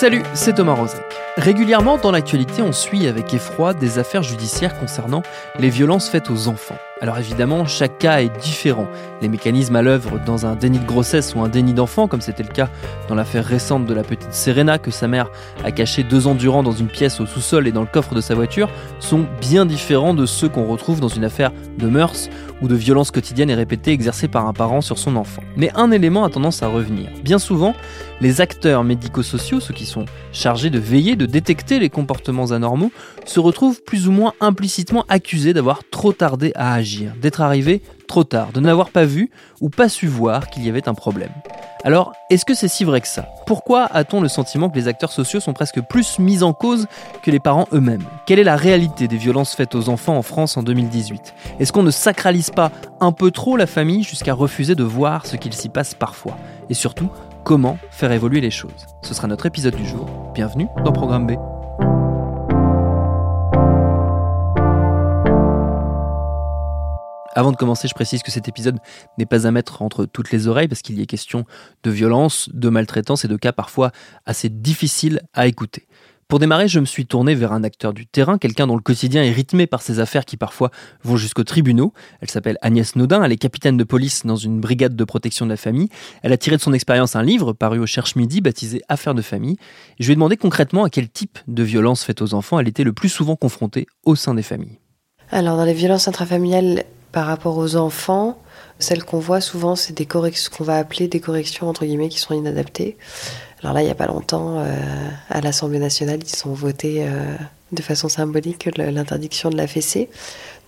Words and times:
Salut, 0.00 0.22
c'est 0.32 0.54
Thomas 0.54 0.74
Rozek. 0.74 1.02
Régulièrement 1.38 1.98
dans 1.98 2.12
l'actualité, 2.12 2.62
on 2.62 2.70
suit 2.70 3.08
avec 3.08 3.34
effroi 3.34 3.74
des 3.74 3.98
affaires 3.98 4.22
judiciaires 4.22 4.78
concernant 4.78 5.24
les 5.58 5.70
violences 5.70 6.08
faites 6.08 6.30
aux 6.30 6.46
enfants. 6.46 6.78
Alors 7.00 7.18
évidemment, 7.18 7.64
chaque 7.64 7.98
cas 7.98 8.22
est 8.22 8.40
différent. 8.40 8.88
Les 9.22 9.28
mécanismes 9.28 9.76
à 9.76 9.82
l'œuvre 9.82 10.18
dans 10.26 10.46
un 10.46 10.56
déni 10.56 10.80
de 10.80 10.84
grossesse 10.84 11.32
ou 11.36 11.40
un 11.40 11.48
déni 11.48 11.72
d'enfant, 11.72 12.08
comme 12.08 12.20
c'était 12.20 12.42
le 12.42 12.48
cas 12.48 12.68
dans 13.08 13.14
l'affaire 13.14 13.44
récente 13.44 13.86
de 13.86 13.94
la 13.94 14.02
petite 14.02 14.32
Serena 14.32 14.78
que 14.78 14.90
sa 14.90 15.06
mère 15.06 15.30
a 15.64 15.70
caché 15.70 16.02
deux 16.02 16.26
ans 16.26 16.34
durant 16.34 16.64
dans 16.64 16.72
une 16.72 16.88
pièce 16.88 17.20
au 17.20 17.26
sous-sol 17.26 17.68
et 17.68 17.72
dans 17.72 17.82
le 17.82 17.86
coffre 17.86 18.16
de 18.16 18.20
sa 18.20 18.34
voiture, 18.34 18.68
sont 18.98 19.26
bien 19.40 19.64
différents 19.64 20.12
de 20.12 20.26
ceux 20.26 20.48
qu'on 20.48 20.66
retrouve 20.66 20.98
dans 20.98 21.08
une 21.08 21.24
affaire 21.24 21.52
de 21.78 21.86
mœurs 21.86 22.28
ou 22.60 22.66
de 22.66 22.74
violence 22.74 23.12
quotidienne 23.12 23.50
et 23.50 23.54
répétée 23.54 23.92
exercée 23.92 24.26
par 24.26 24.48
un 24.48 24.52
parent 24.52 24.80
sur 24.80 24.98
son 24.98 25.14
enfant. 25.14 25.42
Mais 25.56 25.70
un 25.76 25.92
élément 25.92 26.24
a 26.24 26.30
tendance 26.30 26.64
à 26.64 26.66
revenir. 26.66 27.10
Bien 27.22 27.38
souvent, 27.38 27.74
les 28.20 28.40
acteurs 28.40 28.82
médico-sociaux, 28.82 29.60
ceux 29.60 29.74
qui 29.74 29.86
sont 29.86 30.06
chargés 30.32 30.70
de 30.70 30.80
veiller, 30.80 31.14
de 31.14 31.26
détecter 31.26 31.78
les 31.78 31.90
comportements 31.90 32.50
anormaux, 32.50 32.90
se 33.24 33.38
retrouvent 33.38 33.82
plus 33.84 34.08
ou 34.08 34.12
moins 34.12 34.32
implicitement 34.40 35.04
accusés 35.08 35.54
d'avoir 35.54 35.82
trop 35.88 36.12
tardé 36.12 36.50
à 36.56 36.74
agir 36.74 36.87
d'être 37.20 37.40
arrivé 37.40 37.82
trop 38.06 38.24
tard, 38.24 38.52
de 38.52 38.60
n'avoir 38.60 38.90
pas 38.90 39.04
vu 39.04 39.30
ou 39.60 39.68
pas 39.68 39.88
su 39.88 40.06
voir 40.06 40.48
qu'il 40.48 40.64
y 40.64 40.68
avait 40.68 40.88
un 40.88 40.94
problème. 40.94 41.30
Alors, 41.84 42.12
est-ce 42.28 42.44
que 42.44 42.54
c'est 42.54 42.68
si 42.68 42.84
vrai 42.84 43.00
que 43.00 43.06
ça? 43.06 43.28
Pourquoi 43.46 43.84
a-t-on 43.84 44.20
le 44.20 44.28
sentiment 44.28 44.68
que 44.68 44.76
les 44.76 44.88
acteurs 44.88 45.12
sociaux 45.12 45.38
sont 45.38 45.52
presque 45.52 45.80
plus 45.80 46.18
mis 46.18 46.42
en 46.42 46.52
cause 46.52 46.86
que 47.22 47.30
les 47.30 47.38
parents 47.38 47.68
eux-mêmes? 47.72 48.02
Quelle 48.26 48.40
est 48.40 48.44
la 48.44 48.56
réalité 48.56 49.06
des 49.06 49.16
violences 49.16 49.54
faites 49.54 49.76
aux 49.76 49.88
enfants 49.88 50.16
en 50.16 50.22
France 50.22 50.56
en 50.56 50.64
2018 50.64 51.34
Est-ce 51.60 51.72
qu'on 51.72 51.84
ne 51.84 51.92
sacralise 51.92 52.50
pas 52.50 52.72
un 53.00 53.12
peu 53.12 53.30
trop 53.30 53.56
la 53.56 53.66
famille 53.66 54.02
jusqu'à 54.02 54.34
refuser 54.34 54.74
de 54.74 54.84
voir 54.84 55.26
ce 55.26 55.36
qu'il 55.36 55.52
s'y 55.52 55.68
passe 55.68 55.94
parfois? 55.94 56.36
Et 56.68 56.74
surtout, 56.74 57.10
comment 57.44 57.78
faire 57.90 58.10
évoluer 58.10 58.40
les 58.40 58.50
choses? 58.50 58.86
Ce 59.02 59.14
sera 59.14 59.28
notre 59.28 59.46
épisode 59.46 59.76
du 59.76 59.86
jour. 59.86 60.08
Bienvenue 60.34 60.66
dans 60.84 60.92
Programme 60.92 61.26
B. 61.26 61.57
Avant 67.38 67.52
de 67.52 67.56
commencer, 67.56 67.86
je 67.86 67.94
précise 67.94 68.24
que 68.24 68.32
cet 68.32 68.48
épisode 68.48 68.80
n'est 69.16 69.24
pas 69.24 69.46
à 69.46 69.52
mettre 69.52 69.80
entre 69.80 70.06
toutes 70.06 70.32
les 70.32 70.48
oreilles 70.48 70.66
parce 70.66 70.82
qu'il 70.82 70.98
y 70.98 71.02
est 71.02 71.06
question 71.06 71.44
de 71.84 71.90
violence, 71.92 72.50
de 72.52 72.68
maltraitance 72.68 73.24
et 73.24 73.28
de 73.28 73.36
cas 73.36 73.52
parfois 73.52 73.92
assez 74.26 74.48
difficiles 74.48 75.20
à 75.34 75.46
écouter. 75.46 75.86
Pour 76.26 76.40
démarrer, 76.40 76.66
je 76.66 76.80
me 76.80 76.84
suis 76.84 77.06
tourné 77.06 77.36
vers 77.36 77.52
un 77.52 77.62
acteur 77.62 77.92
du 77.92 78.08
terrain, 78.08 78.38
quelqu'un 78.38 78.66
dont 78.66 78.74
le 78.74 78.82
quotidien 78.82 79.22
est 79.22 79.30
rythmé 79.30 79.68
par 79.68 79.82
ces 79.82 80.00
affaires 80.00 80.24
qui 80.24 80.36
parfois 80.36 80.72
vont 81.04 81.16
jusqu'aux 81.16 81.44
tribunaux. 81.44 81.92
Elle 82.20 82.28
s'appelle 82.28 82.58
Agnès 82.60 82.96
Naudin, 82.96 83.22
elle 83.22 83.30
est 83.30 83.36
capitaine 83.36 83.76
de 83.76 83.84
police 83.84 84.26
dans 84.26 84.34
une 84.34 84.60
brigade 84.60 84.96
de 84.96 85.04
protection 85.04 85.46
de 85.46 85.50
la 85.52 85.56
famille. 85.56 85.90
Elle 86.24 86.32
a 86.32 86.38
tiré 86.38 86.56
de 86.56 86.60
son 86.60 86.72
expérience 86.72 87.14
un 87.14 87.22
livre 87.22 87.52
paru 87.52 87.78
au 87.78 87.86
Cherche 87.86 88.16
Midi 88.16 88.40
baptisé 88.40 88.82
Affaires 88.88 89.14
de 89.14 89.22
famille. 89.22 89.58
Je 90.00 90.06
lui 90.06 90.14
ai 90.14 90.16
demandé 90.16 90.36
concrètement 90.36 90.82
à 90.82 90.90
quel 90.90 91.08
type 91.08 91.38
de 91.46 91.62
violence 91.62 92.02
faite 92.02 92.20
aux 92.20 92.34
enfants 92.34 92.58
elle 92.58 92.66
était 92.66 92.82
le 92.82 92.92
plus 92.92 93.08
souvent 93.08 93.36
confrontée 93.36 93.86
au 94.04 94.16
sein 94.16 94.34
des 94.34 94.42
familles. 94.42 94.80
Alors 95.30 95.56
dans 95.56 95.64
les 95.64 95.74
violences 95.74 96.08
intrafamiliales, 96.08 96.82
par 97.18 97.26
rapport 97.26 97.58
aux 97.58 97.74
enfants, 97.74 98.38
celles 98.78 99.02
qu'on 99.02 99.18
voit 99.18 99.40
souvent, 99.40 99.74
c'est 99.74 99.92
des 99.92 100.06
corrections, 100.06 100.52
qu'on 100.56 100.62
va 100.62 100.76
appeler 100.76 101.08
des 101.08 101.18
corrections 101.18 101.68
entre 101.68 101.84
guillemets 101.84 102.10
qui 102.10 102.20
sont 102.20 102.32
inadaptées. 102.32 102.96
Alors 103.60 103.74
là, 103.74 103.82
il 103.82 103.86
n'y 103.86 103.90
a 103.90 103.96
pas 103.96 104.06
longtemps, 104.06 104.60
euh, 104.60 104.76
à 105.28 105.40
l'Assemblée 105.40 105.80
nationale, 105.80 106.20
ils 106.22 106.48
ont 106.48 106.52
voté 106.52 106.98
euh, 107.00 107.34
de 107.72 107.82
façon 107.82 108.08
symbolique 108.08 108.68
l'interdiction 108.76 109.50
de 109.50 109.56
la 109.56 109.66
fessée. 109.66 110.08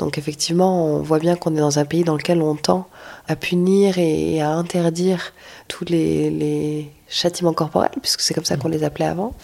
Donc 0.00 0.18
effectivement, 0.18 0.86
on 0.86 1.02
voit 1.02 1.20
bien 1.20 1.36
qu'on 1.36 1.54
est 1.54 1.60
dans 1.60 1.78
un 1.78 1.84
pays 1.84 2.02
dans 2.02 2.16
lequel 2.16 2.42
on 2.42 2.56
tend 2.56 2.88
à 3.28 3.36
punir 3.36 3.98
et 3.98 4.40
à 4.40 4.50
interdire 4.50 5.32
tous 5.68 5.84
les, 5.84 6.30
les 6.30 6.90
châtiments 7.08 7.52
corporels, 7.52 7.92
puisque 8.02 8.22
c'est 8.22 8.34
comme 8.34 8.44
ça 8.44 8.56
qu'on 8.56 8.66
les 8.66 8.82
appelait 8.82 9.04
avant. 9.06 9.34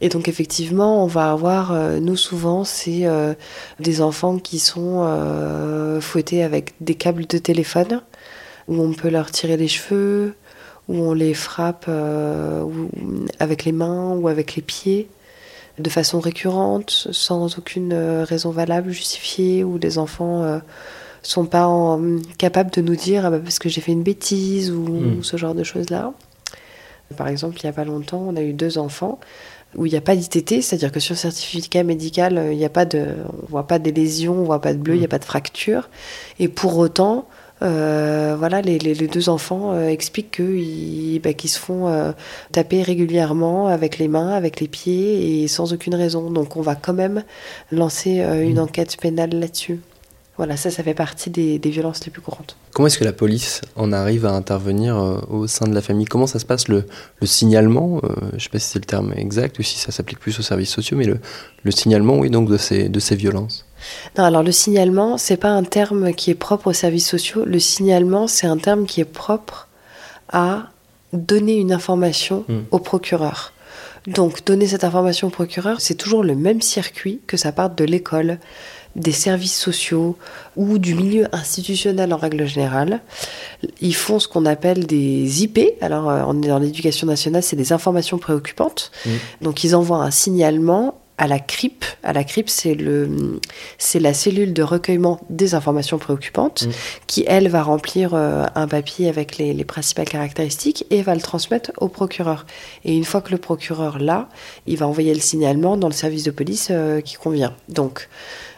Et 0.00 0.08
donc 0.08 0.28
effectivement, 0.28 1.02
on 1.02 1.06
va 1.06 1.30
avoir, 1.30 1.72
euh, 1.72 1.98
nous 2.00 2.16
souvent, 2.16 2.64
c'est 2.64 3.06
euh, 3.06 3.34
des 3.80 4.02
enfants 4.02 4.38
qui 4.38 4.58
sont 4.58 5.02
euh, 5.04 6.00
fouettés 6.00 6.42
avec 6.42 6.74
des 6.80 6.94
câbles 6.94 7.26
de 7.26 7.38
téléphone, 7.38 8.02
où 8.68 8.82
on 8.82 8.92
peut 8.92 9.08
leur 9.08 9.30
tirer 9.30 9.56
les 9.56 9.68
cheveux, 9.68 10.34
où 10.88 10.96
on 10.96 11.14
les 11.14 11.34
frappe 11.34 11.90
avec 13.40 13.64
les 13.64 13.72
mains 13.72 14.14
ou 14.16 14.28
avec 14.28 14.54
les 14.54 14.62
pieds, 14.62 15.08
de 15.78 15.90
façon 15.90 16.20
récurrente, 16.20 17.08
sans 17.10 17.58
aucune 17.58 17.92
raison 17.94 18.50
valable, 18.50 18.90
justifiée, 18.90 19.64
où 19.64 19.78
les 19.78 19.98
enfants 19.98 20.60
sont 21.22 21.44
pas 21.44 21.68
capables 22.38 22.70
de 22.70 22.82
nous 22.82 22.94
dire 22.94 23.26
ah 23.26 23.30
bah, 23.30 23.40
parce 23.40 23.58
que 23.58 23.68
j'ai 23.68 23.80
fait 23.80 23.92
une 23.92 24.04
bêtise 24.04 24.70
ou, 24.70 24.84
hmm. 24.84 25.22
ce 25.22 25.36
genre 25.36 25.54
de 25.54 25.64
choses-là. 25.64 26.12
Par 27.16 27.28
exemple, 27.28 27.56
il 27.60 27.66
n'y 27.66 27.70
a 27.70 27.72
pas 27.72 27.84
longtemps, 27.84 28.24
on 28.26 28.36
a 28.36 28.42
eu 28.42 28.52
deux 28.52 28.78
enfants 28.78 29.20
où 29.76 29.86
il 29.86 29.92
n'y 29.92 29.98
a 29.98 30.00
pas 30.00 30.16
d'ITT, 30.16 30.62
c'est-à-dire 30.62 30.90
que 30.90 31.00
sur 31.00 31.14
le 31.14 31.18
certificat 31.18 31.82
médical, 31.82 32.38
euh, 32.38 32.52
il 32.52 32.58
n'y 32.58 32.64
a 32.64 32.70
pas 32.70 32.84
de, 32.84 33.06
on 33.42 33.46
voit 33.46 33.66
pas 33.66 33.78
des 33.78 33.92
lésions, 33.92 34.34
on 34.34 34.44
voit 34.44 34.60
pas 34.60 34.72
de 34.72 34.78
bleu, 34.78 34.94
il 34.94 34.98
n'y 34.98 35.04
a 35.04 35.08
mm. 35.08 35.10
pas 35.10 35.18
de 35.18 35.24
fracture. 35.24 35.88
Et 36.38 36.48
pour 36.48 36.78
autant, 36.78 37.28
euh, 37.62 38.36
voilà, 38.38 38.62
les, 38.62 38.78
deux 38.78 39.28
enfants 39.28 39.72
euh, 39.72 39.88
expliquent 39.88 40.36
qu'ils 40.36 41.20
bah, 41.20 41.30
se 41.44 41.58
font 41.58 42.14
taper 42.52 42.82
régulièrement 42.82 43.68
avec 43.68 43.98
les 43.98 44.08
mains, 44.08 44.30
avec 44.30 44.60
les 44.60 44.68
pieds 44.68 45.42
et 45.42 45.48
sans 45.48 45.72
aucune 45.72 45.94
raison. 45.94 46.30
Donc 46.30 46.56
on 46.56 46.62
va 46.62 46.74
quand 46.74 46.94
même 46.94 47.22
lancer 47.70 48.20
une 48.20 48.56
mm. 48.56 48.60
enquête 48.60 48.96
pénale 49.00 49.30
là-dessus. 49.30 49.80
Voilà, 50.36 50.56
ça, 50.56 50.70
ça 50.70 50.82
fait 50.82 50.94
partie 50.94 51.30
des, 51.30 51.58
violences 51.70 52.04
les 52.04 52.10
plus 52.10 52.20
courantes. 52.20 52.56
Comment 52.74 52.88
est-ce 52.88 52.98
que 52.98 53.04
la 53.04 53.12
police 53.12 53.62
en 53.74 53.90
arrive 53.92 54.26
à 54.26 54.32
intervenir 54.32 54.96
euh, 54.96 55.18
au 55.30 55.46
sein 55.46 55.66
de 55.66 55.74
la 55.74 55.80
famille? 55.80 56.04
Comment 56.04 56.26
ça 56.26 56.38
se 56.38 56.44
passe 56.44 56.68
le, 56.68 56.84
signalement 57.22 58.00
euh, 58.04 58.08
Je 58.30 58.34
ne 58.34 58.40
sais 58.40 58.48
pas 58.50 58.58
si 58.58 58.68
c'est 58.68 58.78
le 58.78 58.84
terme 58.84 59.14
exact 59.16 59.58
ou 59.58 59.62
si 59.62 59.78
ça 59.78 59.92
s'applique 59.92 60.18
plus 60.18 60.38
aux 60.38 60.42
services 60.42 60.70
sociaux, 60.70 60.96
mais 60.98 61.06
le, 61.06 61.70
signalement, 61.70 62.18
oui, 62.18 62.28
donc 62.28 62.50
de 62.50 62.58
ces, 62.58 62.88
de 62.90 63.00
ces 63.00 63.16
violences? 63.16 63.64
Non, 64.18 64.24
alors 64.24 64.42
le 64.42 64.52
signalement, 64.52 65.16
c'est 65.16 65.38
pas 65.38 65.50
un 65.50 65.64
terme 65.64 66.12
qui 66.12 66.30
est 66.30 66.34
propre 66.34 66.68
aux 66.68 66.74
services 66.74 67.08
sociaux. 67.08 67.44
Le 67.46 67.58
signalement, 67.58 68.26
c'est 68.26 68.46
un 68.46 68.58
terme 68.58 68.84
qui 68.84 69.00
est 69.00 69.06
propre 69.06 69.68
à 70.30 70.70
donner 71.12 71.56
une 71.56 71.72
information 71.72 72.44
hmm. 72.48 72.60
au 72.70 72.78
procureur. 72.78 73.52
Donc, 74.06 74.44
donner 74.44 74.68
cette 74.68 74.84
information 74.84 75.28
au 75.28 75.30
procureur, 75.30 75.80
c'est 75.80 75.96
toujours 75.96 76.22
le 76.22 76.36
même 76.36 76.62
circuit 76.62 77.20
que 77.26 77.36
ça 77.36 77.50
parte 77.50 77.76
de 77.76 77.84
l'école, 77.84 78.38
des 78.96 79.12
services 79.12 79.56
sociaux 79.56 80.16
ou 80.56 80.78
du 80.78 80.94
milieu 80.94 81.28
institutionnel 81.32 82.12
en 82.12 82.16
règle 82.16 82.46
générale. 82.46 83.00
Ils 83.80 83.94
font 83.94 84.18
ce 84.18 84.26
qu'on 84.26 84.46
appelle 84.46 84.86
des 84.86 85.42
IP. 85.42 85.60
Alors, 85.80 86.10
euh, 86.10 86.22
on 86.26 86.42
est 86.42 86.48
dans 86.48 86.58
l'éducation 86.58 87.06
nationale, 87.06 87.42
c'est 87.42 87.56
des 87.56 87.72
informations 87.72 88.18
préoccupantes. 88.18 88.90
Mmh. 89.04 89.10
Donc, 89.42 89.64
ils 89.64 89.76
envoient 89.76 90.02
un 90.02 90.10
signalement 90.10 90.98
à 91.18 91.26
la 91.26 91.38
CRIP. 91.38 91.84
À 92.02 92.12
la 92.12 92.24
CRIP, 92.24 92.48
c'est 92.48 92.74
le, 92.74 93.38
c'est 93.78 94.00
la 94.00 94.12
cellule 94.12 94.52
de 94.52 94.62
recueillement 94.62 95.20
des 95.30 95.54
informations 95.54 95.98
préoccupantes 95.98 96.66
mmh. 96.66 96.70
qui, 97.06 97.24
elle, 97.26 97.48
va 97.48 97.62
remplir 97.62 98.14
euh, 98.14 98.44
un 98.54 98.68
papier 98.68 99.08
avec 99.08 99.38
les, 99.38 99.52
les, 99.54 99.64
principales 99.64 100.08
caractéristiques 100.08 100.86
et 100.90 101.02
va 101.02 101.14
le 101.14 101.20
transmettre 101.20 101.72
au 101.78 101.88
procureur. 101.88 102.46
Et 102.84 102.94
une 102.96 103.04
fois 103.04 103.20
que 103.20 103.30
le 103.30 103.38
procureur 103.38 103.98
l'a, 103.98 104.28
il 104.66 104.76
va 104.76 104.86
envoyer 104.86 105.14
le 105.14 105.20
signalement 105.20 105.76
dans 105.76 105.88
le 105.88 105.94
service 105.94 106.22
de 106.22 106.30
police 106.30 106.68
euh, 106.70 107.00
qui 107.00 107.16
convient. 107.16 107.54
Donc, 107.68 108.08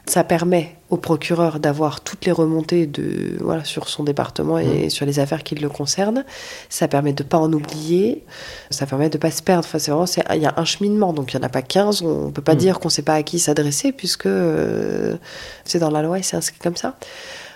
ça 0.09 0.25
permet 0.25 0.77
au 0.91 0.97
procureur 0.97 1.61
d'avoir 1.61 2.01
toutes 2.01 2.25
les 2.25 2.33
remontées 2.33 2.87
de, 2.87 3.37
voilà, 3.41 3.65
sur 3.65 3.89
son 3.89 4.05
département 4.05 4.59
et 4.59 4.87
mmh. 4.87 4.91
sur 4.91 5.05
les 5.05 5.19
affaires 5.19 5.43
qui 5.43 5.55
le 5.55 5.69
concernent. 5.69 6.25
Ça 6.69 6.89
permet 6.89 7.13
de 7.13 7.23
ne 7.23 7.29
pas 7.29 7.39
en 7.39 7.53
oublier. 7.53 8.25
Ça 8.71 8.87
permet 8.87 9.11
de 9.11 9.17
ne 9.17 9.21
pas 9.21 9.31
se 9.31 9.43
perdre. 9.43 9.67
Enfin, 9.67 9.79
c'est 9.79 9.91
vraiment, 9.91 10.07
il 10.35 10.43
y 10.43 10.47
a 10.47 10.55
un 10.57 10.65
cheminement. 10.65 11.13
Donc, 11.13 11.33
il 11.33 11.37
n'y 11.37 11.43
en 11.43 11.47
a 11.47 11.51
pas 11.51 11.63
15. 11.63 12.03
On 12.03 12.27
ne 12.27 12.31
peut 12.31 12.43
pas 12.43 12.55
mmh. 12.55 12.59
dire 12.59 12.79
qu'on 12.81 12.89
ne 12.89 12.93
sait 12.93 13.03
pas 13.03 13.15
à 13.15 13.23
qui 13.23 13.39
s'adresser 13.39 13.93
puisque 13.93 14.27
euh, 14.27 15.17
c'est 15.65 15.79
dans 15.79 15.91
la 15.91 16.03
loi 16.03 16.19
et 16.19 16.23
c'est 16.23 16.37
inscrit 16.37 16.59
comme 16.59 16.77
ça. 16.77 16.97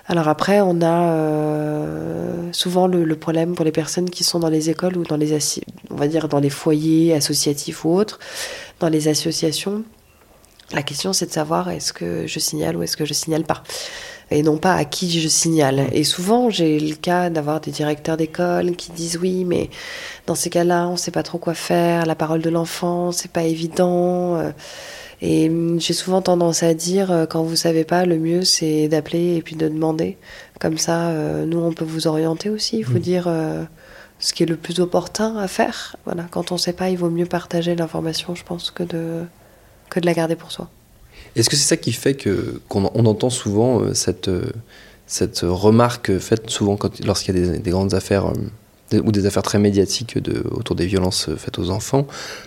Alors 0.07 0.29
après, 0.29 0.61
on 0.61 0.83
a 0.83 1.13
euh, 1.13 2.53
souvent 2.53 2.87
le, 2.87 3.05
le, 3.05 3.17
problème 3.17 3.55
pour 3.55 3.65
les 3.65 3.73
personnes 3.73 4.11
qui 4.11 4.25
sont 4.25 4.41
dans 4.41 4.49
les 4.49 4.69
écoles 4.69 4.97
ou 4.99 5.05
dans 5.05 5.17
les, 5.17 5.33
on 5.91 5.95
va 5.95 6.09
dire 6.09 6.29
dans 6.29 6.41
les 6.41 6.51
foyers 6.51 7.15
associatifs 7.15 7.85
ou 7.85 7.95
autres, 7.95 8.19
dans 8.81 8.89
les 8.89 9.07
associations 9.07 9.85
La 10.73 10.83
question, 10.83 11.13
c'est 11.13 11.27
de 11.27 11.33
savoir 11.33 11.69
est-ce 11.71 11.93
que 11.93 12.27
je 12.27 12.39
signale 12.39 12.77
ou 12.77 12.83
est-ce 12.83 12.97
que 12.97 13.05
je 13.05 13.13
signale 13.15 13.45
pas 13.45 13.63
et 14.33 14.43
non 14.43 14.57
pas 14.57 14.75
à 14.75 14.85
qui 14.85 15.21
je 15.21 15.29
signale. 15.29 15.89
Et 15.93 16.05
souvent, 16.05 16.51
j'ai 16.51 16.81
le 16.81 16.95
cas 16.95 17.31
d'avoir 17.31 17.61
des 17.61 17.71
directeurs 17.71 18.17
d'école 18.17 18.75
qui 18.77 18.91
disent 18.93 19.19
oui, 19.21 19.45
mais 19.45 19.71
dans 20.27 20.35
ces 20.35 20.51
cas-là, 20.51 20.89
on 20.89 20.93
ne 20.93 20.97
sait 20.97 21.11
pas 21.11 21.23
trop 21.23 21.39
quoi 21.39 21.55
faire, 21.55 22.07
la 22.07 22.15
parole 22.15 22.41
de 22.41 22.51
l'enfant, 22.51 23.13
c'est 23.13 23.31
pas 23.31 23.45
évident. 23.45 24.37
Euh. 24.37 24.51
Et 25.21 25.49
hum, 25.49 25.81
j'ai 25.81 25.93
souvent 25.93 26.23
tendance 26.23 26.63
à 26.63 26.75
dire, 26.75 27.13
euh, 27.13 27.27
quand 27.27 27.43
vous 27.43 27.57
savez 27.57 27.85
pas, 27.85 28.07
le 28.07 28.19
mieux 28.19 28.43
c'est 28.43 28.89
d'appeler 28.89 29.37
et 29.37 29.43
puis 29.43 29.57
de 29.57 29.69
demander. 29.69 30.17
Comme 30.61 30.79
ça, 30.79 31.09
euh, 31.09 31.45
nous, 31.45 31.59
on 31.59 31.73
peut 31.73 31.85
vous 31.85 32.07
orienter 32.07 32.49
aussi, 32.51 32.83
vous 32.83 32.99
mmh. 32.99 33.01
dire 33.01 33.29
ce 34.19 34.33
qui 34.33 34.45
est 34.45 34.47
le 34.47 34.57
plus 34.57 34.81
opportun 34.81 35.37
à 35.37 35.49
faire. 35.49 35.97
Voilà, 36.07 36.25
quand 36.31 36.53
on 36.53 36.55
ne 36.55 36.61
sait 36.61 36.73
pas, 36.73 36.91
il 36.91 36.97
vaut 36.97 37.11
mieux 37.11 37.27
partager 37.27 37.75
l'information, 37.75 38.35
je 38.35 38.45
pense, 38.45 38.71
que 38.71 38.85
de, 38.85 39.25
que 39.93 40.01
de 40.01 40.07
la 40.07 40.15
garder 40.15 40.37
pour 40.37 40.51
soi. 40.51 40.69
Est-ce 41.37 41.49
que 41.49 41.57
c'est 41.57 41.69
ça 41.69 41.77
qui 41.77 41.93
fait 41.93 42.15
que 42.15 42.61
qu'on 42.69 42.91
on 42.95 43.07
entend 43.07 43.31
souvent 43.31 43.81
euh, 43.81 43.95
cette 43.95 44.29
euh, 44.29 44.51
cette 45.07 45.41
remarque 45.43 46.19
faite 46.19 46.49
souvent 46.49 46.79
lorsqu'il 47.05 47.37
y 47.37 47.49
a 47.49 47.59
des, 47.59 47.71
grandes 47.71 47.93
affaires 47.93 48.29
euh, 48.29 49.01
ou 49.03 49.13
des 49.13 49.27
affaires 49.27 49.43
très 49.43 49.59
médiatiques 49.59 50.19
de, 50.19 50.43
autour 50.51 50.75
des 50.75 50.87
violences 50.87 51.29
faites 51.37 51.59
aux 51.59 51.71
enfants, 51.71 52.07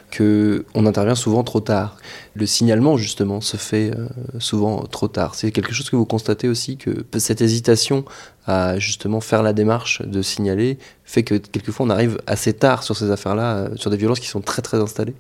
que 0.10 0.66
on 0.74 0.86
intervient 0.88 1.16
souvent 1.16 1.44
trop 1.44 1.60
tard? 1.60 1.98
Le 2.34 2.46
signalement 2.46 2.98
justement 2.98 3.42
se 3.42 3.58
fait 3.58 3.92
souvent 4.40 4.84
trop 4.84 5.08
tard. 5.08 5.36
C'est 5.36 5.52
quelque 5.52 5.74
chose 5.74 5.90
que 5.90 5.96
vous 5.96 6.06
constatez 6.06 6.48
aussi 6.48 6.78
que 6.78 7.06
cette 7.18 7.42
hésitation 7.42 8.04
à 8.46 8.80
justement 8.80 9.22
faire 9.22 9.44
la 9.44 9.54
démarche 9.54 10.02
de 10.04 10.22
signaler 10.22 10.78
fait 11.04 11.24
que 11.24 11.36
quelquefois 11.36 11.86
on 11.86 11.90
arrive 11.90 12.20
assez 12.26 12.54
tard 12.54 12.84
sur 12.84 12.96
ces 12.96 13.12
affaires-là, 13.12 13.70
sur 13.76 13.90
des 13.92 13.98
violences 13.98 14.20
qui 14.20 14.28
sont 14.28 14.42
très 14.42 14.62
très 14.62 14.78
installées? 14.78 15.16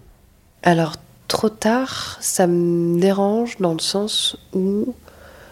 Alors 0.61 0.95
trop 1.27 1.49
tard, 1.49 2.17
ça 2.21 2.47
me 2.47 2.99
dérange 2.99 3.57
dans 3.57 3.73
le 3.73 3.79
sens 3.79 4.37
où 4.53 4.93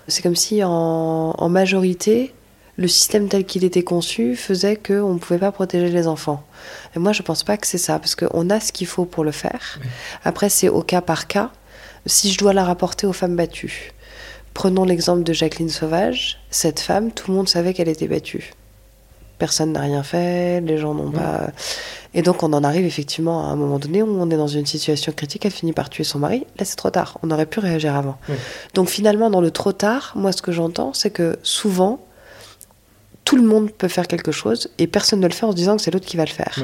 c'est 0.08 0.22
comme 0.22 0.36
si 0.36 0.64
en, 0.64 1.50
majorité, 1.50 2.34
le 2.78 2.88
système 2.88 3.28
tel 3.30 3.46
qu'il 3.46 3.64
était 3.64 3.84
conçu 3.84 4.36
faisait 4.36 4.76
qu'on 4.76 5.14
ne 5.14 5.20
pouvait 5.20 5.40
pas 5.40 5.52
protéger 5.52 5.90
les 5.90 6.08
enfants. 6.08 6.44
Et 6.96 7.00
moi, 7.00 7.14
je 7.14 7.22
ne 7.22 7.26
pense 7.26 7.44
pas 7.44 7.58
que 7.58 7.68
c'est 7.68 7.78
ça, 7.78 8.00
parce 8.00 8.16
qu'on 8.16 8.50
a 8.50 8.60
ce 8.60 8.72
qu'il 8.72 8.88
faut 8.88 9.06
pour 9.06 9.24
le 9.24 9.32
faire. 9.32 9.80
Après, 10.24 10.50
c'est 10.50 10.70
au 10.70 10.82
cas 10.82 11.02
par 11.02 11.28
cas. 11.28 11.52
Si 12.06 12.32
je 12.32 12.38
dois 12.38 12.54
la 12.54 12.66
rapporter 12.66 13.08
aux 13.08 13.14
femmes 13.14 13.36
battues, 13.36 13.94
prenons 14.54 14.84
l'exemple 14.84 15.24
de 15.24 15.34
Jacqueline 15.34 15.70
Sauvage. 15.70 16.40
Cette 16.50 16.80
femme, 16.80 17.12
tout 17.12 17.32
le 17.32 17.38
monde 17.38 17.48
savait 17.48 17.74
qu'elle 17.74 17.90
était 17.90 18.08
battue. 18.08 18.54
Personne 19.44 19.74
n'a 19.74 19.82
rien 19.82 20.04
fait, 20.04 20.62
les 20.62 20.78
gens 20.78 20.94
n'ont 20.94 21.12
pas. 21.12 21.48
Et 22.14 22.22
donc 22.22 22.44
on 22.44 22.54
en 22.54 22.64
arrive 22.64 22.86
effectivement 22.86 23.50
à 23.50 23.52
un 23.52 23.58
moment 23.58 23.78
donné 23.78 24.02
où 24.02 24.08
on 24.08 24.30
est 24.30 24.38
dans 24.38 24.48
une 24.48 24.66
situation 24.66 25.12
critique, 25.12 25.46
elle 25.46 25.52
finit 25.52 25.74
par 25.74 25.90
tuer 25.90 26.06
son 26.06 26.18
mari. 26.18 26.46
Là 26.58 26.64
c'est 26.64 26.78
trop 26.78 26.92
tard, 26.92 27.18
on 27.24 27.30
aurait 27.30 27.46
pu 27.46 27.60
réagir 27.60 27.94
avant. 27.94 28.16
Donc 28.74 28.88
finalement 28.88 29.30
dans 29.30 29.42
le 29.42 29.52
trop 29.52 29.74
tard, 29.74 30.14
moi 30.16 30.32
ce 30.32 30.42
que 30.42 30.54
j'entends 30.54 30.94
c'est 30.94 31.10
que 31.10 31.38
souvent 31.44 32.00
tout 33.26 33.38
le 33.38 33.44
monde 33.44 33.72
peut 33.72 33.88
faire 33.88 34.08
quelque 34.08 34.32
chose 34.32 34.70
et 34.78 34.88
personne 34.88 35.20
ne 35.20 35.28
le 35.28 35.34
fait 35.34 35.46
en 35.46 35.52
se 35.52 35.56
disant 35.56 35.78
que 35.78 35.82
c'est 35.82 35.92
l'autre 35.92 36.06
qui 36.06 36.18
va 36.18 36.26
le 36.26 36.30
faire. 36.30 36.60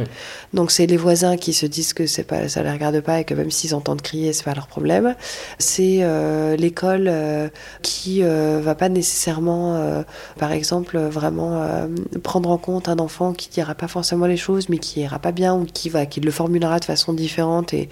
Donc 0.53 0.71
c'est 0.71 0.85
les 0.87 0.97
voisins 0.97 1.37
qui 1.37 1.53
se 1.53 1.65
disent 1.65 1.93
que 1.93 2.05
c'est 2.05 2.23
pas, 2.23 2.49
ça 2.49 2.63
les 2.63 2.71
regarde 2.71 2.99
pas 3.01 3.19
et 3.19 3.23
que 3.23 3.33
même 3.33 3.51
s'ils 3.51 3.73
entendent 3.73 4.01
crier, 4.01 4.33
c'est 4.33 4.43
pas 4.43 4.53
leur 4.53 4.67
problème. 4.67 5.15
C'est 5.57 5.99
euh, 6.01 6.57
l'école 6.57 7.07
euh, 7.07 7.47
qui 7.81 8.23
euh, 8.23 8.59
va 8.61 8.75
pas 8.75 8.89
nécessairement, 8.89 10.03
par 10.37 10.51
exemple, 10.51 10.97
vraiment 10.97 11.87
prendre 12.23 12.49
en 12.49 12.57
compte 12.57 12.89
un 12.89 12.99
enfant 12.99 13.33
qui 13.33 13.49
dira 13.49 13.75
pas 13.75 13.87
forcément 13.87 14.25
les 14.25 14.37
choses, 14.37 14.69
mais 14.69 14.77
qui 14.77 15.01
ira 15.01 15.19
pas 15.19 15.31
bien 15.31 15.55
ou 15.55 15.65
qui 15.65 15.89
va, 15.89 16.05
qui 16.05 16.19
le 16.19 16.31
formulera 16.31 16.79
de 16.79 16.85
façon 16.85 17.13
différente 17.13 17.73
et 17.73 17.89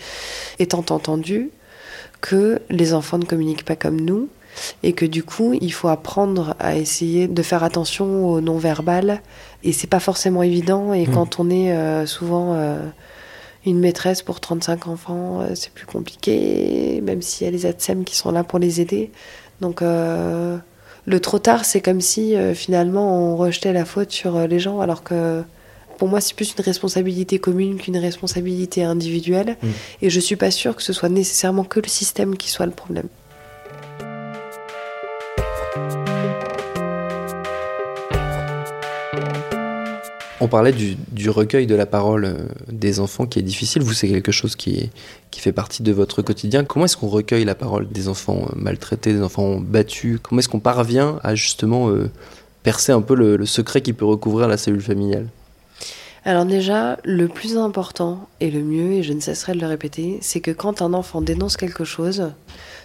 étant 0.60 0.80
entendu 0.90 1.52
que 2.22 2.60
les 2.70 2.94
enfants 2.94 3.18
ne 3.18 3.26
communiquent 3.26 3.66
pas 3.66 3.76
comme 3.76 4.02
nous 4.02 4.30
et 4.84 4.94
que 4.94 5.06
du 5.06 5.24
coup, 5.24 5.58
il 5.60 5.74
faut 5.74 5.88
apprendre 5.88 6.56
à 6.60 6.76
essayer 6.76 7.28
de 7.28 7.42
faire 7.42 7.64
attention 7.64 8.30
au 8.30 8.42
non-verbal. 8.42 9.22
Et 9.64 9.74
c'est 9.74 9.88
pas 9.88 10.00
forcément 10.00 10.44
évident. 10.44 10.94
Et 10.94 11.08
mmh. 11.08 11.12
quand 11.12 11.40
on 11.40 11.50
est 11.50 11.72
euh, 11.72 12.06
souvent 12.06 12.54
euh, 12.54 12.80
une 13.66 13.80
maîtresse 13.80 14.22
pour 14.22 14.40
35 14.40 14.88
enfants, 14.88 15.42
euh, 15.42 15.56
c'est 15.56 15.72
plus 15.72 15.86
compliqué, 15.86 17.02
même 17.02 17.22
s'il 17.22 17.46
y 17.46 17.48
a 17.48 17.52
les 17.52 17.66
ATSEM 17.66 18.04
qui 18.04 18.16
sont 18.16 18.32
là 18.32 18.44
pour 18.44 18.60
les 18.60 18.82
aider. 18.82 19.12
Donc, 19.62 19.82
le 19.82 21.20
trop 21.20 21.40
tard, 21.40 21.66
c'est 21.66 21.82
comme 21.82 22.00
si 22.00 22.36
finalement 22.54 23.32
on 23.32 23.38
rejetait 23.38 23.74
la 23.74 23.86
faute 23.86 24.12
sur 24.12 24.48
les 24.48 24.60
gens, 24.60 24.82
alors 24.82 25.02
que 25.02 25.42
pour 25.98 26.08
moi, 26.08 26.22
c'est 26.22 26.36
plus 26.36 26.54
une 26.56 26.64
responsabilité 26.64 27.40
commune 27.40 27.78
qu'une 27.78 27.98
responsabilité 27.98 28.84
individuelle. 28.84 29.58
Mmh. 29.64 29.68
Et 30.04 30.10
je 30.12 30.20
suis 30.20 30.36
pas 30.36 30.52
sûre 30.52 30.76
que 30.76 30.84
ce 30.84 30.94
soit 30.94 31.10
nécessairement 31.10 31.64
que 31.64 31.80
le 31.80 31.88
système 31.88 32.38
qui 32.38 32.52
soit 32.52 32.68
le 32.68 32.72
problème. 32.72 33.08
On 40.40 40.48
parlait 40.48 40.72
du, 40.72 41.30
recueil 41.30 41.66
de 41.66 41.74
la 41.74 41.88
parole 41.88 42.26
euh, 42.26 42.36
des 42.72 43.00
enfants 43.00 43.26
qui 43.26 43.40
est 43.40 43.44
difficile. 43.44 43.82
Vous, 43.82 43.94
c'est 43.94 44.08
quelque 44.08 44.32
chose 44.32 44.56
qui, 44.56 44.92
fait 45.36 45.52
partie 45.52 45.84
de 45.84 45.92
votre 45.92 46.22
quotidien. 46.22 46.64
Comment 46.64 46.86
est-ce 46.86 46.98
qu'on 46.98 47.08
recueille 47.08 47.46
la 47.46 47.56
parole 47.56 47.88
des 47.90 48.08
enfants 48.08 48.46
euh, 48.48 48.56
maltraités, 48.56 49.14
des 49.14 49.22
enfants 49.22 49.60
battus? 49.60 50.20
Comment 50.22 50.40
est-ce 50.40 50.50
qu'on 50.50 50.60
parvient 50.60 51.20
à 51.24 51.34
justement 51.34 51.90
euh, 51.90 52.10
percer 52.62 52.92
un 52.92 53.02
peu 53.02 53.16
le, 53.16 53.46
secret 53.46 53.82
qui 53.82 53.94
peut 53.94 54.06
recouvrir 54.06 54.48
la 54.48 54.58
cellule 54.58 54.82
familiale? 54.82 55.28
Alors 56.26 56.46
déjà, 56.46 56.98
le 57.04 57.28
plus 57.28 57.58
important 57.58 58.28
et 58.40 58.52
le 58.52 58.62
mieux, 58.62 58.94
et 58.94 59.04
je 59.04 59.14
ne 59.14 59.20
cesserai 59.20 59.54
de 59.54 59.60
le 59.60 59.68
répéter, 59.68 60.20
c'est 60.22 60.42
que 60.42 60.52
quand 60.52 60.82
un 60.82 60.94
enfant 60.94 61.22
dénonce 61.22 61.58
quelque 61.58 61.86
chose, 61.86 62.32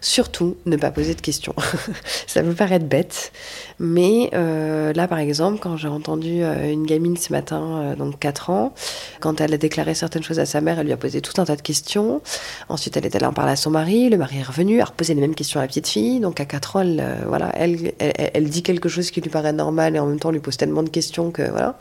Surtout, 0.02 0.56
ne 0.67 0.76
pas 0.76 0.90
poser 0.90 1.14
de 1.14 1.20
questions. 1.20 1.55
ça 2.26 2.43
peut 2.43 2.55
paraître 2.55 2.87
bête, 2.87 3.31
mais 3.79 4.31
euh, 4.34 4.93
là, 4.94 5.06
par 5.06 5.20
exemple, 5.20 5.61
quand 5.61 5.76
j'ai 5.76 5.87
entendu 5.87 6.43
euh, 6.43 6.73
une 6.73 6.84
gamine 6.87 7.17
ce 7.17 7.32
matin, 7.32 7.62
euh, 7.62 7.94
donc 7.94 8.19
4 8.19 8.50
ans, 8.50 8.75
quand 9.20 9.40
elle 9.40 9.55
a 9.55 9.58
déclaré 9.58 9.94
certaines 9.94 10.25
choses 10.25 10.40
à 10.40 10.44
sa 10.44 10.61
mère, 10.61 10.81
elle 10.81 10.87
lui 10.87 10.93
a 10.93 10.96
posé 10.96 11.20
tout 11.20 11.40
un 11.40 11.44
tas 11.44 11.55
de 11.55 11.62
questions. 11.62 12.20
Ensuite, 12.69 12.96
elle 12.96 13.06
est 13.06 13.14
allée 13.14 13.26
en 13.26 13.32
parler 13.32 13.52
à 13.52 13.56
son 13.56 13.70
mari. 13.70 14.11
Le 14.11 14.17
mari 14.17 14.38
est 14.40 14.43
revenu, 14.43 14.81
a 14.81 14.87
reposé 14.87 15.14
les 15.14 15.20
mêmes 15.20 15.37
questions 15.37 15.61
à 15.61 15.62
la 15.62 15.69
petite 15.69 15.87
fille. 15.87 16.19
Donc 16.19 16.40
à 16.40 16.46
4 16.46 16.76
ans, 16.76 16.81
elle, 16.81 17.05
voilà, 17.29 17.52
elle, 17.55 18.50
dit 18.50 18.64
quelque 18.64 18.88
chose 18.88 19.12
qui 19.12 19.20
lui 19.20 19.31
paraît 19.31 19.52
normal 19.52 19.94
et 19.94 20.00
en 20.00 20.06
même 20.06 20.19
temps 20.19 20.32
lui 20.32 20.40
pose 20.40 20.56
tellement 20.56 20.82
de 20.82 20.88
questions 20.88 21.31
que 21.31 21.49
voilà. 21.49 21.79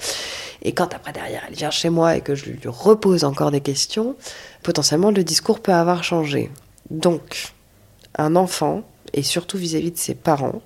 Et 0.62 0.74
quand 0.74 0.94
après 0.94 1.12
derrière, 1.12 1.44
elle 1.48 1.56
vient 1.56 1.72
chez 1.72 1.90
moi 1.90 2.16
et 2.16 2.22
que 2.22 2.36
je 2.36 2.46
lui 2.46 2.60
repose 2.66 3.24
encore 3.24 3.52
des 3.52 3.62
questions, 3.62 4.16
potentiellement 4.63 5.12
le 5.12 5.24
discours 5.24 5.60
peut 5.60 5.74
avoir 5.74 6.04
changé. 6.04 6.52
Donc, 6.90 7.54
un 8.18 8.36
enfant, 8.36 8.84
et 9.13 9.24
surtout 9.24 9.58
vis-à-vis 9.58 9.92
de 9.92 9.98
ses 9.98 10.16
parents, 10.16 10.62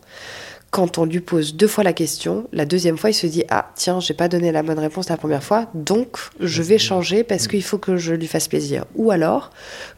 quand 0.76 0.98
on 0.98 1.06
lui 1.06 1.22
pose 1.22 1.56
deux 1.56 1.70
fois 1.70 1.86
la 1.86 1.94
question, 1.94 2.50
la 2.52 2.66
deuxième 2.66 2.98
fois, 2.98 3.10
il 3.10 3.14
se 3.14 3.28
dit 3.28 3.46
Ah, 3.48 3.72
tiens, 3.76 4.02
j'ai 4.02 4.14
pas 4.14 4.28
donné 4.28 4.52
la 4.52 4.62
bonne 4.62 4.78
réponse 4.78 5.08
la 5.08 5.16
première 5.16 5.42
fois, 5.42 5.70
donc 5.74 6.18
je 6.42 6.62
vais 6.62 6.78
changer 6.78 7.24
parce 7.24 7.48
qu'il 7.48 7.64
faut 7.64 7.78
que 7.78 7.96
je 7.96 8.14
lui 8.14 8.28
fasse 8.28 8.50
plaisir. 8.50 8.84
Ou 8.96 9.10
alors, 9.10 9.52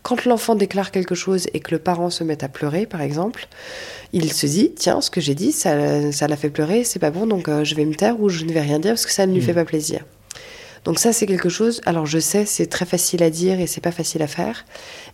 quand 0.03 0.25
l'enfant 0.25 0.53
déclare 0.53 0.91
quelque 0.91 1.15
chose 1.15 1.47
et 1.55 1.61
que 1.61 1.71
le 1.71 1.79
parent 1.79 2.11
se 2.11 2.23
met 2.23 2.43
à 2.43 2.47
pleurer, 2.47 2.85
par 2.85 3.01
exemple, 3.01 3.47
il 4.13 4.31
se 4.31 4.45
dit 4.45 4.71
Tiens, 4.75 5.01
ce 5.01 5.09
que 5.09 5.19
j'ai 5.19 5.33
dit, 5.33 5.51
ça, 5.51 5.73
l'a 5.75 6.37
fait 6.37 6.51
pleurer, 6.51 6.83
c'est 6.83 6.99
pas 6.99 7.09
bon, 7.09 7.25
donc 7.25 7.49
euh, 7.49 7.63
je 7.63 7.73
vais 7.73 7.85
me 7.85 7.95
taire 7.95 8.21
ou 8.21 8.29
je 8.29 8.45
ne 8.45 8.53
vais 8.53 8.61
rien 8.61 8.77
dire 8.77 8.91
parce 8.91 9.07
que 9.07 9.11
ça 9.11 9.25
ne 9.25 9.33
lui 9.33 9.41
fait 9.41 9.53
mm. 9.53 9.55
pas 9.55 9.65
plaisir. 9.65 10.01
Donc 10.85 10.99
ça, 10.99 11.11
c'est 11.11 11.25
quelque 11.25 11.49
chose. 11.49 11.81
Alors 11.87 12.05
je 12.05 12.19
sais, 12.19 12.45
c'est 12.45 12.67
très 12.67 12.85
facile 12.85 13.23
à 13.23 13.31
dire 13.31 13.59
et 13.59 13.65
c'est 13.65 13.81
pas 13.81 13.91
facile 13.91 14.21
à 14.21 14.27
faire. 14.27 14.63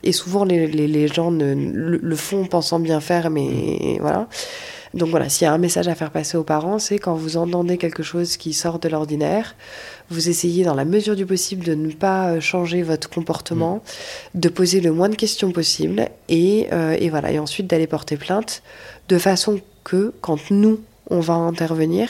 Et 0.03 0.11
souvent, 0.11 0.43
les, 0.43 0.67
les, 0.67 1.07
gens 1.07 1.31
ne, 1.31 1.55
le, 1.55 2.15
font 2.17 2.45
pensant 2.47 2.81
bien 2.81 2.99
faire, 2.99 3.29
mais 3.29 3.97
voilà. 4.01 4.27
Donc 4.93 5.09
voilà, 5.09 5.27
s'il 5.29 5.45
y 5.45 5.47
a 5.47 5.53
un 5.53 5.57
message 5.57 5.87
à 5.87 5.95
faire 5.95 6.11
passer 6.11 6.37
aux 6.37 6.43
parents, 6.43 6.77
c'est 6.77 6.99
quand 6.99 7.15
vous 7.15 7.37
entendez 7.37 7.77
quelque 7.77 8.03
chose 8.03 8.37
qui 8.37 8.53
sort 8.53 8.79
de 8.79 8.87
l'ordinaire, 8.89 9.55
vous 10.09 10.29
essayez 10.29 10.63
dans 10.63 10.75
la 10.75 10.85
mesure 10.85 11.15
du 11.15 11.25
possible 11.25 11.65
de 11.65 11.73
ne 11.73 11.91
pas 11.91 12.29
euh, 12.29 12.39
changer 12.39 12.83
votre 12.83 13.09
comportement, 13.09 13.81
mm. 14.35 14.39
de 14.39 14.49
poser 14.49 14.81
le 14.81 14.91
moins 14.91 15.09
de 15.09 15.15
questions 15.15 15.51
possible 15.51 16.09
et, 16.29 16.67
euh, 16.71 16.95
et 16.99 17.09
voilà, 17.09 17.31
et 17.31 17.39
ensuite 17.39 17.67
d'aller 17.67 17.87
porter 17.87 18.17
plainte 18.17 18.61
de 19.09 19.17
façon 19.17 19.59
que 19.83 20.13
quand 20.21 20.51
nous 20.51 20.79
on 21.09 21.19
va 21.19 21.33
intervenir, 21.33 22.09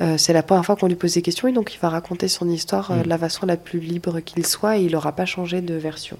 euh, 0.00 0.16
c'est 0.16 0.32
la 0.32 0.42
première 0.42 0.64
fois 0.64 0.76
qu'on 0.76 0.86
lui 0.86 0.94
pose 0.94 1.14
des 1.14 1.22
questions 1.22 1.48
et 1.48 1.52
donc 1.52 1.74
il 1.74 1.78
va 1.80 1.88
raconter 1.88 2.28
son 2.28 2.48
histoire 2.48 2.90
euh, 2.90 2.96
mm. 2.96 3.02
de 3.02 3.08
la 3.08 3.18
façon 3.18 3.46
la 3.46 3.56
plus 3.56 3.80
libre 3.80 4.20
qu'il 4.20 4.46
soit 4.46 4.78
et 4.78 4.82
il 4.82 4.92
n'aura 4.92 5.12
pas 5.12 5.26
changé 5.26 5.60
de 5.60 5.74
version. 5.74 6.18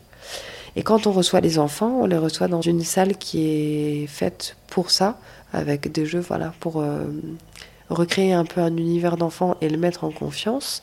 Et 0.76 0.82
quand 0.82 1.06
on 1.06 1.12
reçoit 1.12 1.40
les 1.40 1.58
enfants, 1.58 1.98
on 2.00 2.06
les 2.06 2.16
reçoit 2.16 2.48
dans 2.48 2.60
une 2.60 2.82
salle 2.82 3.16
qui 3.16 3.46
est 3.46 4.06
faite 4.06 4.56
pour 4.68 4.90
ça, 4.90 5.18
avec 5.52 5.90
des 5.92 6.06
jeux, 6.06 6.20
voilà, 6.20 6.52
pour 6.60 6.80
euh, 6.80 7.04
recréer 7.90 8.32
un 8.32 8.44
peu 8.44 8.60
un 8.60 8.76
univers 8.76 9.16
d'enfant 9.16 9.56
et 9.60 9.68
le 9.68 9.78
mettre 9.78 10.04
en 10.04 10.10
confiance. 10.10 10.82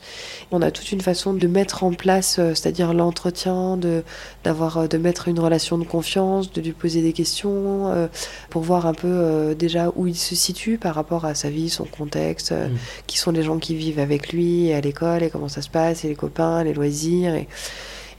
On 0.50 0.62
a 0.62 0.70
toute 0.70 0.92
une 0.92 1.00
façon 1.00 1.34
de 1.34 1.46
mettre 1.46 1.84
en 1.84 1.92
place, 1.92 2.38
euh, 2.38 2.54
c'est-à-dire 2.54 2.94
l'entretien, 2.94 3.76
de 3.76 4.02
d'avoir, 4.44 4.78
euh, 4.78 4.86
de 4.86 4.98
mettre 4.98 5.28
une 5.28 5.38
relation 5.38 5.78
de 5.78 5.84
confiance, 5.84 6.52
de 6.52 6.60
lui 6.60 6.72
poser 6.72 7.02
des 7.02 7.12
questions 7.12 7.88
euh, 7.88 8.08
pour 8.50 8.62
voir 8.62 8.86
un 8.86 8.94
peu 8.94 9.54
déjà 9.58 9.92
où 9.96 10.06
il 10.06 10.16
se 10.16 10.34
situe 10.34 10.78
par 10.78 10.94
rapport 10.94 11.24
à 11.24 11.34
sa 11.34 11.50
vie, 11.50 11.70
son 11.70 11.84
contexte, 11.84 12.52
mm. 12.52 12.70
qui 13.06 13.18
sont 13.18 13.30
les 13.30 13.42
gens 13.42 13.58
qui 13.58 13.74
vivent 13.74 13.98
avec 13.98 14.32
lui 14.32 14.72
à 14.72 14.80
l'école 14.80 15.22
et 15.22 15.30
comment 15.30 15.48
ça 15.48 15.62
se 15.62 15.70
passe, 15.70 16.04
et 16.04 16.08
les 16.08 16.14
copains, 16.14 16.64
les 16.64 16.74
loisirs. 16.74 17.34
Et, 17.34 17.48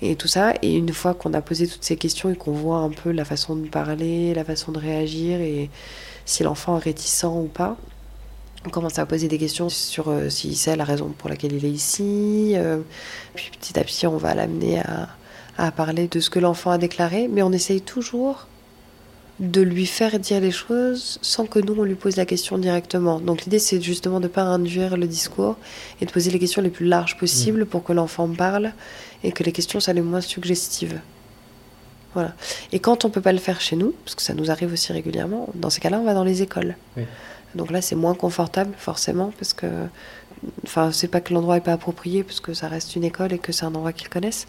et 0.01 0.16
tout 0.16 0.27
ça. 0.27 0.54
Et 0.62 0.75
une 0.75 0.94
fois 0.94 1.16
qu'on 1.16 1.34
a 1.34 1.42
posé 1.42 1.68
toutes 1.68 1.84
ces 1.84 1.96
questions 1.96 2.30
et 2.30 2.36
qu'on 2.36 2.51
voit 2.51 2.77
un 2.77 2.89
peu 2.89 3.12
la 3.12 3.25
façon 3.25 3.56
de 3.56 3.68
parler, 3.68 4.36
la 4.36 4.44
façon 4.44 4.72
de 4.72 4.77
réagir 4.77 5.39
et 5.42 5.72
si 6.27 6.43
l'enfant 6.43 6.77
est 6.77 6.84
réticent 6.84 7.24
ou 7.24 7.50
pas, 7.51 7.77
on 8.65 8.69
commence 8.69 9.00
à 9.00 9.05
poser 9.05 9.27
des 9.27 9.38
questions 9.38 9.69
sur 9.69 10.10
euh, 10.10 10.29
si 10.29 10.53
c'est 10.55 10.75
la 10.75 10.84
raison 10.84 11.13
pour 11.17 11.29
laquelle 11.29 11.53
il 11.53 11.65
est 11.65 11.72
ici. 11.72 12.51
Euh, 12.55 12.79
puis 13.34 13.50
petit 13.57 13.79
à 13.79 13.84
petit, 13.84 14.05
on 14.05 14.17
va 14.17 14.36
l'amener 14.36 14.79
à, 14.79 15.07
à 15.57 15.72
parler 15.72 16.07
de 16.07 16.19
ce 16.19 16.29
que 16.29 16.39
l'enfant 16.39 16.72
a 16.72 16.77
déclaré, 16.77 17.29
mais 17.29 17.41
on 17.41 17.53
essaye 17.53 17.81
toujours 17.81 18.48
de 19.39 19.62
lui 19.62 19.86
faire 19.86 20.19
dire 20.19 20.41
les 20.41 20.51
choses 20.51 21.19
sans 21.22 21.46
que 21.46 21.60
nous 21.60 21.75
on 21.79 21.84
lui 21.84 21.96
pose 21.96 22.17
la 22.17 22.25
question 22.25 22.57
directement. 22.57 23.22
Donc 23.22 23.46
l'idée 23.46 23.60
c'est 23.60 23.79
justement 23.79 24.19
de 24.19 24.25
ne 24.25 24.29
pas 24.29 24.41
induire 24.41 24.98
le 24.98 25.07
discours 25.07 25.55
et 26.01 26.05
de 26.05 26.12
poser 26.12 26.31
les 26.31 26.39
questions 26.39 26.62
les 26.62 26.72
plus 26.72 26.88
larges 26.88 27.17
possibles 27.17 27.65
pour 27.65 27.84
que 27.84 27.93
l'enfant 27.93 28.27
parle 28.27 28.74
et 29.24 29.31
que 29.31 29.43
les 29.43 29.53
questions 29.53 29.79
soient 29.79 29.93
les 29.93 30.01
moins 30.01 30.22
suggestives. 30.22 31.00
Voilà. 32.17 32.33
Et 32.71 32.79
quand 32.79 33.05
on 33.05 33.12
peut 33.12 33.21
pas 33.21 33.31
le 33.31 33.38
faire 33.38 33.62
chez 33.62 33.75
nous, 33.75 33.93
parce 34.03 34.15
que 34.15 34.24
ça 34.24 34.33
nous 34.33 34.50
arrive 34.50 34.74
aussi 34.74 34.91
régulièrement, 34.91 35.50
dans 35.53 35.69
ces 35.69 35.79
cas-là 35.81 36.00
on 36.00 36.03
va 36.03 36.15
dans 36.15 36.24
les 36.24 36.41
écoles. 36.41 36.75
Donc 37.53 37.69
là 37.69 37.79
c'est 37.79 37.93
moins 37.93 38.15
confortable 38.15 38.74
forcément 38.75 39.31
parce 39.38 39.53
que 39.53 39.67
enfin 40.63 40.91
c'est 40.91 41.09
pas 41.09 41.21
que 41.21 41.31
l'endroit 41.31 41.57
est 41.57 41.62
pas 41.62 41.74
approprié 41.74 42.24
parce 42.24 42.39
que 42.39 42.55
ça 42.55 42.69
reste 42.69 42.95
une 42.95 43.03
école 43.03 43.33
et 43.33 43.38
que 43.38 43.51
c'est 43.51 43.65
un 43.65 43.75
endroit 43.75 43.93
qu'ils 43.93 44.09
connaissent. 44.09 44.47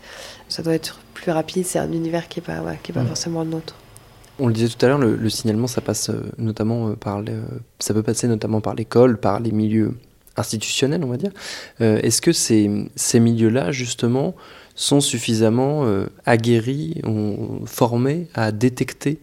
Ça 0.48 0.62
doit 0.62 0.72
être 0.72 1.00
plus 1.12 1.30
rapide, 1.30 1.66
c'est 1.66 1.78
un 1.78 1.92
univers 1.92 2.26
qui 2.28 2.38
est 2.38 2.42
pas 2.42 2.62
qui 2.82 2.92
est 2.92 2.94
pas 2.94 3.04
forcément 3.04 3.42
le 3.42 3.50
nôtre. 3.50 3.74
On 4.38 4.46
le 4.46 4.54
disait 4.54 4.68
tout 4.68 4.82
à 4.86 4.88
l'heure, 4.88 4.98
le, 4.98 5.28
signalement, 5.28 5.66
ça 5.66 5.80
passe 5.82 6.08
euh, 6.08 6.22
notamment 6.38 6.88
euh, 6.90 6.92
par, 6.94 7.22
ça 7.80 7.92
peut 7.92 8.04
passer 8.04 8.28
notamment 8.28 8.60
par 8.60 8.76
l'école, 8.76 9.18
par 9.18 9.40
les 9.40 9.50
milieux 9.50 9.94
institutionnels, 10.36 11.02
on 11.04 11.08
va 11.08 11.16
dire. 11.16 11.32
Euh, 11.80 11.98
est-ce 12.02 12.22
que 12.22 12.32
ces, 12.32 12.88
ces 12.94 13.20
milieux-là, 13.20 13.72
justement, 13.72 14.34
sont 14.80 15.00
suffisamment 15.00 15.84
aguerris, 16.24 17.02
formés 17.66 18.28
à 18.32 18.52
détecter 18.52 19.18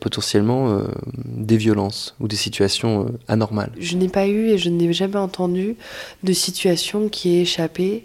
potentiellement 0.00 0.82
des 1.24 1.56
violences 1.56 2.14
ou 2.20 2.28
des 2.28 2.36
situations 2.36 3.06
anormales. 3.26 3.72
Je 3.80 3.96
n'ai 3.96 4.08
pas 4.08 4.26
eu 4.26 4.48
et 4.48 4.58
je 4.58 4.68
n'ai 4.68 4.92
jamais 4.92 5.16
entendu 5.16 5.76
de 6.22 6.32
situation 6.34 7.08
qui 7.08 7.36
ait 7.36 7.40
échappé 7.40 8.04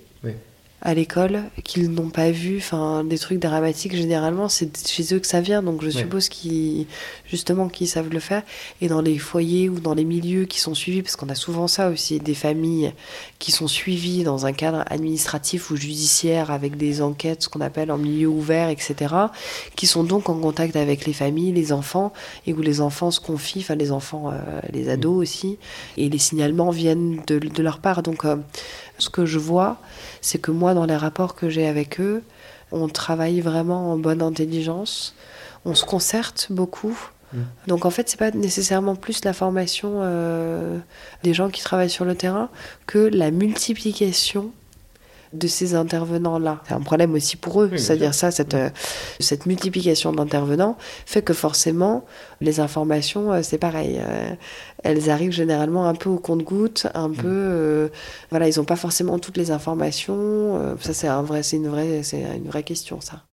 à 0.81 0.93
l'école 0.93 1.43
qu'ils 1.63 1.89
n'ont 1.91 2.09
pas 2.09 2.29
vu. 2.31 2.57
Enfin, 2.57 3.03
des 3.03 3.17
trucs 3.17 3.39
dramatiques, 3.39 3.95
généralement, 3.95 4.47
c'est 4.47 4.87
chez 4.87 5.13
eux 5.13 5.19
que 5.19 5.27
ça 5.27 5.41
vient. 5.41 5.63
Donc, 5.63 5.83
je 5.83 5.89
suppose 5.89 6.29
qu'ils, 6.29 6.85
justement, 7.25 7.67
qu'ils 7.67 7.87
savent 7.87 8.09
le 8.09 8.19
faire. 8.19 8.43
Et 8.81 8.87
dans 8.87 9.01
les 9.01 9.17
foyers 9.17 9.69
ou 9.69 9.79
dans 9.79 9.95
les 9.95 10.05
milieux 10.05 10.45
qui 10.45 10.59
sont 10.59 10.75
suivis, 10.75 11.01
parce 11.01 11.15
qu'on 11.15 11.29
a 11.29 11.35
souvent 11.35 11.67
ça 11.67 11.89
aussi, 11.89 12.19
des 12.19 12.35
familles 12.35 12.93
qui 13.39 13.51
sont 13.51 13.67
suivies 13.67 14.23
dans 14.23 14.45
un 14.45 14.53
cadre 14.53 14.83
administratif 14.87 15.71
ou 15.71 15.75
judiciaire 15.75 16.51
avec 16.51 16.77
des 16.77 17.01
enquêtes, 17.01 17.43
ce 17.43 17.49
qu'on 17.49 17.61
appelle 17.61 17.91
en 17.91 17.97
milieu 17.97 18.27
ouvert, 18.27 18.69
etc., 18.69 19.15
qui 19.75 19.87
sont 19.87 20.03
donc 20.03 20.29
en 20.29 20.39
contact 20.39 20.75
avec 20.75 21.05
les 21.05 21.13
familles, 21.13 21.53
les 21.53 21.71
enfants, 21.71 22.13
et 22.45 22.53
où 22.53 22.61
les 22.61 22.81
enfants 22.81 23.09
se 23.09 23.19
confient, 23.19 23.59
enfin, 23.61 23.75
les 23.75 23.91
enfants, 23.91 24.31
euh, 24.31 24.59
les 24.71 24.89
ados 24.89 25.17
aussi, 25.17 25.57
et 25.97 26.07
les 26.07 26.17
signalements 26.19 26.69
viennent 26.69 27.21
de, 27.25 27.39
de 27.39 27.63
leur 27.63 27.79
part. 27.79 28.03
Donc, 28.03 28.25
euh, 28.25 28.35
ce 28.97 29.09
que 29.09 29.25
je 29.25 29.39
vois, 29.39 29.77
c'est 30.21 30.39
que 30.39 30.51
moi, 30.51 30.73
dans 30.73 30.85
les 30.85 30.95
rapports 30.95 31.35
que 31.35 31.49
j'ai 31.49 31.67
avec 31.67 31.99
eux, 31.99 32.23
on 32.71 32.87
travaille 32.87 33.41
vraiment 33.41 33.91
en 33.91 33.97
bonne 33.97 34.21
intelligence, 34.21 35.15
on 35.65 35.75
se 35.75 35.85
concerte 35.85 36.47
beaucoup. 36.49 36.97
Mmh. 37.33 37.37
Donc 37.67 37.85
en 37.85 37.89
fait, 37.89 38.09
c'est 38.09 38.19
pas 38.19 38.31
nécessairement 38.31 38.95
plus 38.95 39.23
la 39.25 39.33
formation 39.33 39.99
euh, 40.01 40.77
des 41.23 41.33
gens 41.33 41.49
qui 41.49 41.61
travaillent 41.61 41.89
sur 41.89 42.05
le 42.05 42.15
terrain 42.15 42.49
que 42.85 42.99
la 42.99 43.31
multiplication 43.31 44.51
de 45.37 45.47
ces 45.47 45.75
intervenants-là. 45.75 46.61
C'est 46.67 46.73
un 46.73 46.81
problème 46.81 47.13
aussi 47.13 47.37
pour 47.37 47.61
eux, 47.61 47.71
c'est-à-dire 47.77 48.13
ça, 48.13 48.31
cette, 48.31 48.53
euh, 48.53 48.69
cette 49.19 49.45
multiplication 49.45 50.11
d'intervenants 50.11 50.77
fait 51.05 51.21
que 51.21 51.33
forcément, 51.33 52.05
les 52.41 52.59
informations, 52.59 53.31
euh, 53.31 53.41
c'est 53.43 53.57
pareil, 53.57 53.99
euh, 53.99 54.33
elles 54.83 55.09
arrivent 55.09 55.31
généralement 55.31 55.87
un 55.87 55.95
peu 55.95 56.09
au 56.09 56.19
compte-goutte, 56.19 56.87
un 56.93 57.09
mm. 57.09 57.15
peu, 57.15 57.89
voilà, 58.29 58.47
ils 58.47 58.57
n'ont 58.57 58.65
pas 58.65 58.75
forcément 58.75 59.19
toutes 59.19 59.37
les 59.37 59.51
informations. 59.51 60.75
ça, 60.81 60.93
c'est 60.93 61.07
un 61.07 61.21
vrai, 61.21 61.43
c'est 61.43 61.57
une 61.57 61.67
vraie, 61.67 62.03
c'est 62.03 62.21
une 62.21 62.47
vraie 62.47 62.63
question, 62.63 63.01
ça. 63.01 63.23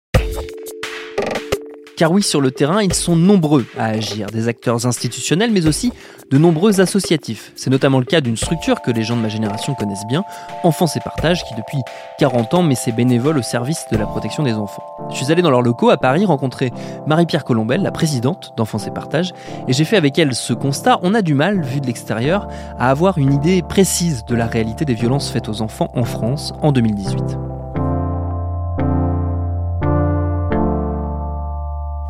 Car 1.97 2.11
oui, 2.11 2.21
sur 2.21 2.41
le 2.41 2.51
terrain, 2.51 2.81
ils 2.81 2.93
sont 2.93 3.15
nombreux 3.15 3.65
à 3.77 3.85
agir, 3.85 4.27
des 4.27 4.49
acteurs 4.49 4.85
institutionnels, 4.85 5.51
mais 5.51 5.65
aussi 5.65 5.93
de 6.29 6.37
nombreux 6.37 6.81
associatifs. 6.81 7.53
C'est 7.55 7.69
notamment 7.69 7.99
le 7.99 8.05
cas 8.05 8.19
d'une 8.19 8.35
structure 8.35 8.81
que 8.81 8.91
les 8.91 9.03
gens 9.03 9.15
de 9.15 9.21
ma 9.21 9.29
génération 9.29 9.75
connaissent 9.75 10.05
bien, 10.07 10.23
Enfance 10.63 10.97
et 10.97 10.99
Partage, 10.99 11.45
qui 11.45 11.55
depuis 11.55 11.77
40 12.19 12.53
ans 12.55 12.63
met 12.63 12.75
ses 12.75 12.91
bénévoles 12.91 13.37
au 13.37 13.41
service 13.41 13.85
de 13.91 13.97
la 13.97 14.05
protection 14.05 14.43
des 14.43 14.53
enfants. 14.53 14.83
Je 15.11 15.15
suis 15.15 15.31
allé 15.31 15.41
dans 15.41 15.51
leurs 15.51 15.61
locaux 15.61 15.89
à 15.89 15.97
Paris 15.97 16.25
rencontrer 16.25 16.71
Marie-Pierre 17.07 17.45
Colombel, 17.45 17.81
la 17.81 17.91
présidente 17.91 18.53
d'Enfance 18.57 18.87
et 18.87 18.91
Partage, 18.91 19.33
et 19.67 19.73
j'ai 19.73 19.85
fait 19.85 19.97
avec 19.97 20.19
elle 20.19 20.35
ce 20.35 20.53
constat. 20.53 20.99
On 21.01 21.13
a 21.13 21.21
du 21.21 21.33
mal, 21.33 21.61
vu 21.61 21.79
de 21.79 21.87
l'extérieur, 21.87 22.47
à 22.77 22.89
avoir 22.89 23.17
une 23.17 23.31
idée 23.31 23.61
précise 23.61 24.25
de 24.25 24.35
la 24.35 24.47
réalité 24.47 24.83
des 24.83 24.95
violences 24.95 25.29
faites 25.29 25.47
aux 25.47 25.61
enfants 25.61 25.91
en 25.95 26.03
France 26.03 26.53
en 26.61 26.71
2018. 26.71 27.54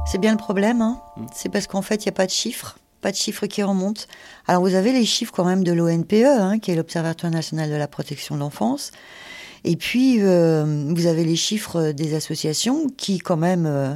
C'est 0.05 0.19
bien 0.19 0.31
le 0.31 0.37
problème. 0.37 0.81
Hein. 0.81 1.01
Mm. 1.17 1.25
C'est 1.33 1.49
parce 1.49 1.67
qu'en 1.67 1.81
fait, 1.81 2.05
il 2.05 2.07
n'y 2.07 2.09
a 2.09 2.13
pas 2.13 2.27
de 2.27 2.31
chiffres, 2.31 2.77
pas 3.01 3.11
de 3.11 3.15
chiffres 3.15 3.47
qui 3.47 3.63
remontent. 3.63 4.03
Alors, 4.47 4.61
vous 4.61 4.75
avez 4.75 4.91
les 4.91 5.05
chiffres 5.05 5.33
quand 5.35 5.45
même 5.45 5.63
de 5.63 5.73
l'ONPE, 5.73 6.13
hein, 6.25 6.59
qui 6.59 6.71
est 6.71 6.75
l'Observatoire 6.75 7.31
national 7.31 7.69
de 7.69 7.75
la 7.75 7.87
protection 7.87 8.35
de 8.35 8.41
l'enfance. 8.41 8.91
Et 9.63 9.75
puis, 9.75 10.17
euh, 10.21 10.93
vous 10.95 11.07
avez 11.07 11.25
les 11.25 11.35
chiffres 11.35 11.91
des 11.91 12.13
associations 12.13 12.87
qui, 12.95 13.17
quand 13.17 13.35
même, 13.35 13.65
euh, 13.65 13.95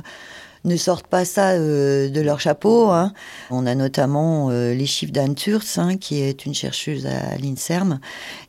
ne 0.66 0.75
sortent 0.78 1.06
pas 1.06 1.25
ça 1.25 1.51
euh, 1.51 2.10
de 2.10 2.22
leur 2.22 2.39
chapeau. 2.39 2.89
Hein. 2.89 3.13
On 3.51 3.68
a 3.68 3.75
notamment 3.75 4.50
les 4.50 4.86
chiffres 4.88 5.13
d'Anne 5.13 5.36
Turz, 5.36 5.80
qui 6.01 6.22
est 6.22 6.46
une 6.48 6.56
chercheuse 6.56 7.06
à 7.06 7.38
l'INSERM, 7.38 8.00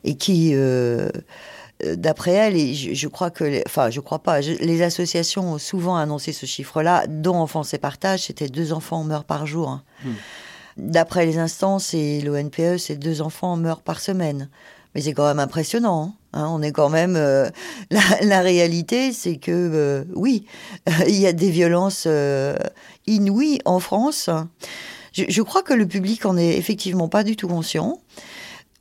et 0.03 0.15
qui 0.15 0.53
euh, 0.55 1.09
d'après 1.95 2.31
elle, 2.31 2.55
et 2.55 2.73
je, 2.73 3.07
crois 3.07 3.29
que, 3.29 3.61
enfin, 3.65 3.89
je 3.89 3.99
crois 3.99 4.19
pas, 4.19 4.41
les 4.41 4.81
associations 4.81 5.53
ont 5.53 5.57
souvent 5.57 5.95
annoncé 5.95 6.33
ce 6.33 6.45
chiffre-là, 6.45 7.05
dont 7.07 7.35
Enfance 7.35 7.73
et 7.73 7.77
Partage, 7.77 8.23
c'était 8.23 8.47
deux 8.47 8.73
enfants 8.73 9.03
meurent 9.03 9.25
par 9.25 9.45
jour. 9.45 9.69
Hein. 9.69 9.83
Hmm. 10.03 10.13
D'après 10.77 11.25
les 11.25 11.37
instances 11.37 11.93
et 11.93 12.21
l'ONPE, 12.21 12.77
c'est 12.77 12.95
deux 12.95 13.21
enfants 13.21 13.55
meurent 13.57 13.81
par 13.81 13.99
semaine. 13.99 14.49
Mais 14.93 15.01
c'est 15.01 15.13
quand 15.13 15.25
même 15.25 15.39
impressionnant. 15.39 16.15
Hein. 16.33 16.47
on 16.49 16.61
est 16.61 16.71
quand 16.71 16.89
même. 16.89 17.15
Euh, 17.15 17.49
la, 18.21 18.41
réalité, 18.41 19.11
c'est 19.13 19.37
que 19.37 19.51
euh, 19.51 20.03
oui, 20.15 20.45
il 21.07 21.15
y 21.15 21.27
a 21.27 21.33
des 21.33 21.49
violences 21.49 22.07
inouïes 23.07 23.59
en 23.65 23.79
France. 23.79 24.29
Je, 25.13 25.25
je, 25.27 25.41
crois 25.41 25.61
que 25.61 25.73
le 25.73 25.85
public 25.85 26.25
en 26.25 26.37
est 26.37 26.57
effectivement 26.57 27.09
pas 27.09 27.23
du 27.23 27.35
tout 27.35 27.49
conscient 27.49 27.99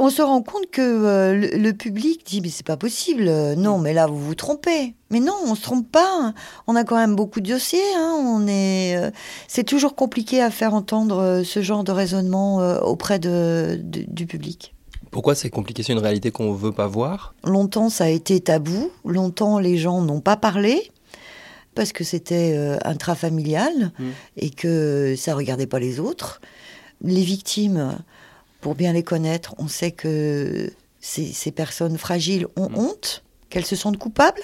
on 0.01 0.09
se 0.09 0.23
rend 0.23 0.43
compte 0.43 0.71
que 0.71 0.81
euh, 0.81 1.35
le, 1.59 1.73
public 1.73 2.25
dit 2.25 2.41
mais 2.41 2.49
c'est 2.49 2.67
pas 2.67 2.79
possible, 2.79 3.29
euh, 3.29 3.55
non 3.55 3.79
mais 3.79 3.93
là 3.93 4.07
vous 4.07 4.19
vous 4.19 4.35
trompez. 4.35 4.95
Mais 5.11 5.21
non, 5.21 5.35
on 5.45 5.55
se 5.55 5.63
trompe 5.63 5.91
pas. 5.91 6.33
On 6.67 6.75
a 6.75 6.85
quand 6.85 6.97
même 6.97 7.17
beaucoup 7.17 7.41
de 7.41 7.49
dossiers. 7.49 7.83
Hein. 7.97 8.15
On 8.17 8.47
est, 8.47 8.97
euh, 8.97 9.11
c'est 9.47 9.65
toujours 9.65 9.97
compliqué 9.97 10.41
à 10.41 10.51
faire 10.51 10.73
entendre 10.73 11.43
ce 11.45 11.63
genre 11.63 11.85
de 11.85 11.93
raisonnement 11.93 12.59
auprès 12.83 13.19
du 13.19 14.27
public. 14.27 14.75
Pourquoi 15.11 15.35
c'est 15.35 15.51
compliqué? 15.51 15.83
C'est 15.83 15.93
une 15.93 15.99
réalité 15.99 16.31
qu'on 16.31 16.55
veut 16.55 16.73
pas 16.73 16.87
voir? 16.87 17.35
Longtemps 17.45 17.91
ça 17.91 18.05
a 18.05 18.09
été 18.09 18.41
tabou. 18.41 18.91
Longtemps 19.05 19.59
les 19.59 19.77
gens 19.77 20.01
n'ont 20.01 20.21
pas 20.21 20.37
parlé 20.37 20.91
parce 21.75 21.93
que 21.93 22.05
c'était 22.05 22.79
intrafamilial 22.85 23.93
mmh. 23.99 24.05
et 24.39 24.51
que 24.51 25.15
ça 25.19 25.35
regardait 25.35 25.67
pas 25.67 25.79
les 25.79 26.01
autres. 26.01 26.41
Les 27.03 27.23
victimes 27.23 27.99
pour 28.61 28.75
bien 28.75 28.93
les 28.93 29.03
connaître, 29.03 29.55
on 29.59 29.69
sait 29.69 29.93
que 29.93 30.71
ces, 31.01 31.53
personnes 31.53 31.99
fragiles 31.99 32.47
ont 32.57 32.71
mm. 32.71 32.77
honte, 32.77 33.25
qu'elles 33.49 33.67
se 33.67 33.77
sentent 33.77 33.99
coupables, 33.99 34.43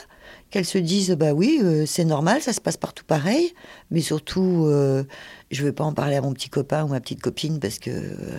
qu'elles 0.50 0.64
se 0.64 0.78
disent 0.78 1.10
bah 1.10 1.32
oui, 1.32 1.60
euh, 1.62 1.84
c'est 1.86 2.04
normal, 2.04 2.40
ça 2.40 2.52
se 2.52 2.60
passe 2.60 2.76
partout 2.76 3.04
pareil, 3.04 3.52
mais 3.90 4.00
surtout, 4.00 4.66
euh, 4.66 5.04
je 5.50 5.62
ne 5.62 5.66
veux 5.66 5.72
pas 5.72 5.84
en 5.84 5.92
parler 5.92 6.16
à 6.16 6.20
mon 6.20 6.32
petit 6.32 6.48
copain 6.48 6.84
ou 6.84 6.88
ma 6.88 7.00
petite 7.00 7.20
copine 7.20 7.58
parce 7.58 7.78
que 7.78 7.90
euh, 7.90 8.38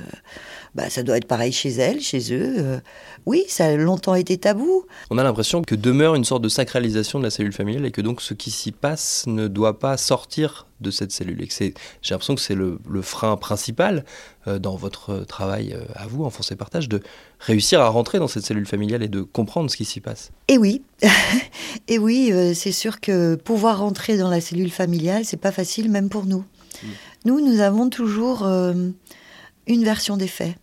bah, 0.73 0.89
ça 0.89 1.03
doit 1.03 1.17
être 1.17 1.27
pareil 1.27 1.51
chez 1.51 1.69
elles, 1.69 1.99
chez 2.01 2.33
eux. 2.33 2.79
oui, 3.25 3.43
ça 3.47 3.65
a 3.65 3.75
longtemps 3.75 4.15
été 4.15 4.37
tabou. 4.37 4.85
On 5.09 5.17
a 5.17 5.23
l'impression 5.23 5.61
que 5.61 5.75
demeure 5.75 6.15
une 6.15 6.25
sorte 6.25 6.41
de 6.41 6.49
sacralisation 6.49 7.19
de 7.19 7.23
la 7.23 7.29
cellule 7.29 7.53
familiale 7.53 7.85
et 7.85 7.91
que 7.91 8.01
donc 8.01 8.21
ce 8.21 8.33
qui 8.33 8.51
s'y 8.51 8.71
passe 8.71 9.25
ne 9.27 9.47
doit 9.47 9.79
pas 9.79 9.97
sortir 9.97 10.67
de 10.79 10.91
cette 10.91 11.11
cellule. 11.11 11.41
Et 11.41 11.49
j'ai 11.49 11.73
l'impression 12.11 12.35
que 12.35 12.41
c'est 12.41 12.55
le, 12.55 12.79
frein 13.01 13.35
principal 13.35 14.05
dans 14.45 14.75
votre 14.75 15.25
travail 15.25 15.75
à 15.95 16.07
vous, 16.07 16.23
Enfance 16.23 16.51
et 16.51 16.55
Partage, 16.55 16.87
de 16.87 17.01
réussir 17.39 17.81
à 17.81 17.89
rentrer 17.89 18.19
dans 18.19 18.27
cette 18.27 18.45
cellule 18.45 18.67
familiale 18.67 19.03
et 19.03 19.07
de 19.07 19.21
comprendre 19.21 19.69
ce 19.71 19.77
qui 19.77 19.85
s'y 19.85 20.01
passe. 20.01 20.31
Et 20.47 20.57
oui, 20.57 20.83
et 21.87 21.96
oui, 21.97 22.31
euh, 22.31 22.53
c'est 22.53 22.71
sûr 22.71 22.99
que 22.99 23.35
pouvoir 23.35 23.79
rentrer 23.79 24.17
dans 24.17 24.29
la 24.29 24.41
cellule 24.41 24.71
familiale, 24.71 25.25
c'est 25.25 25.37
pas 25.37 25.51
facile, 25.51 25.89
même 25.89 26.09
pour 26.09 26.25
nous. 26.25 26.39
Mm. 26.83 26.87
Nous, 27.25 27.41
nous 27.41 27.59
avons 27.59 27.89
toujours 27.89 28.43
une 28.45 29.83
version 29.83 30.15
des 30.15 30.27
faits. 30.27 30.55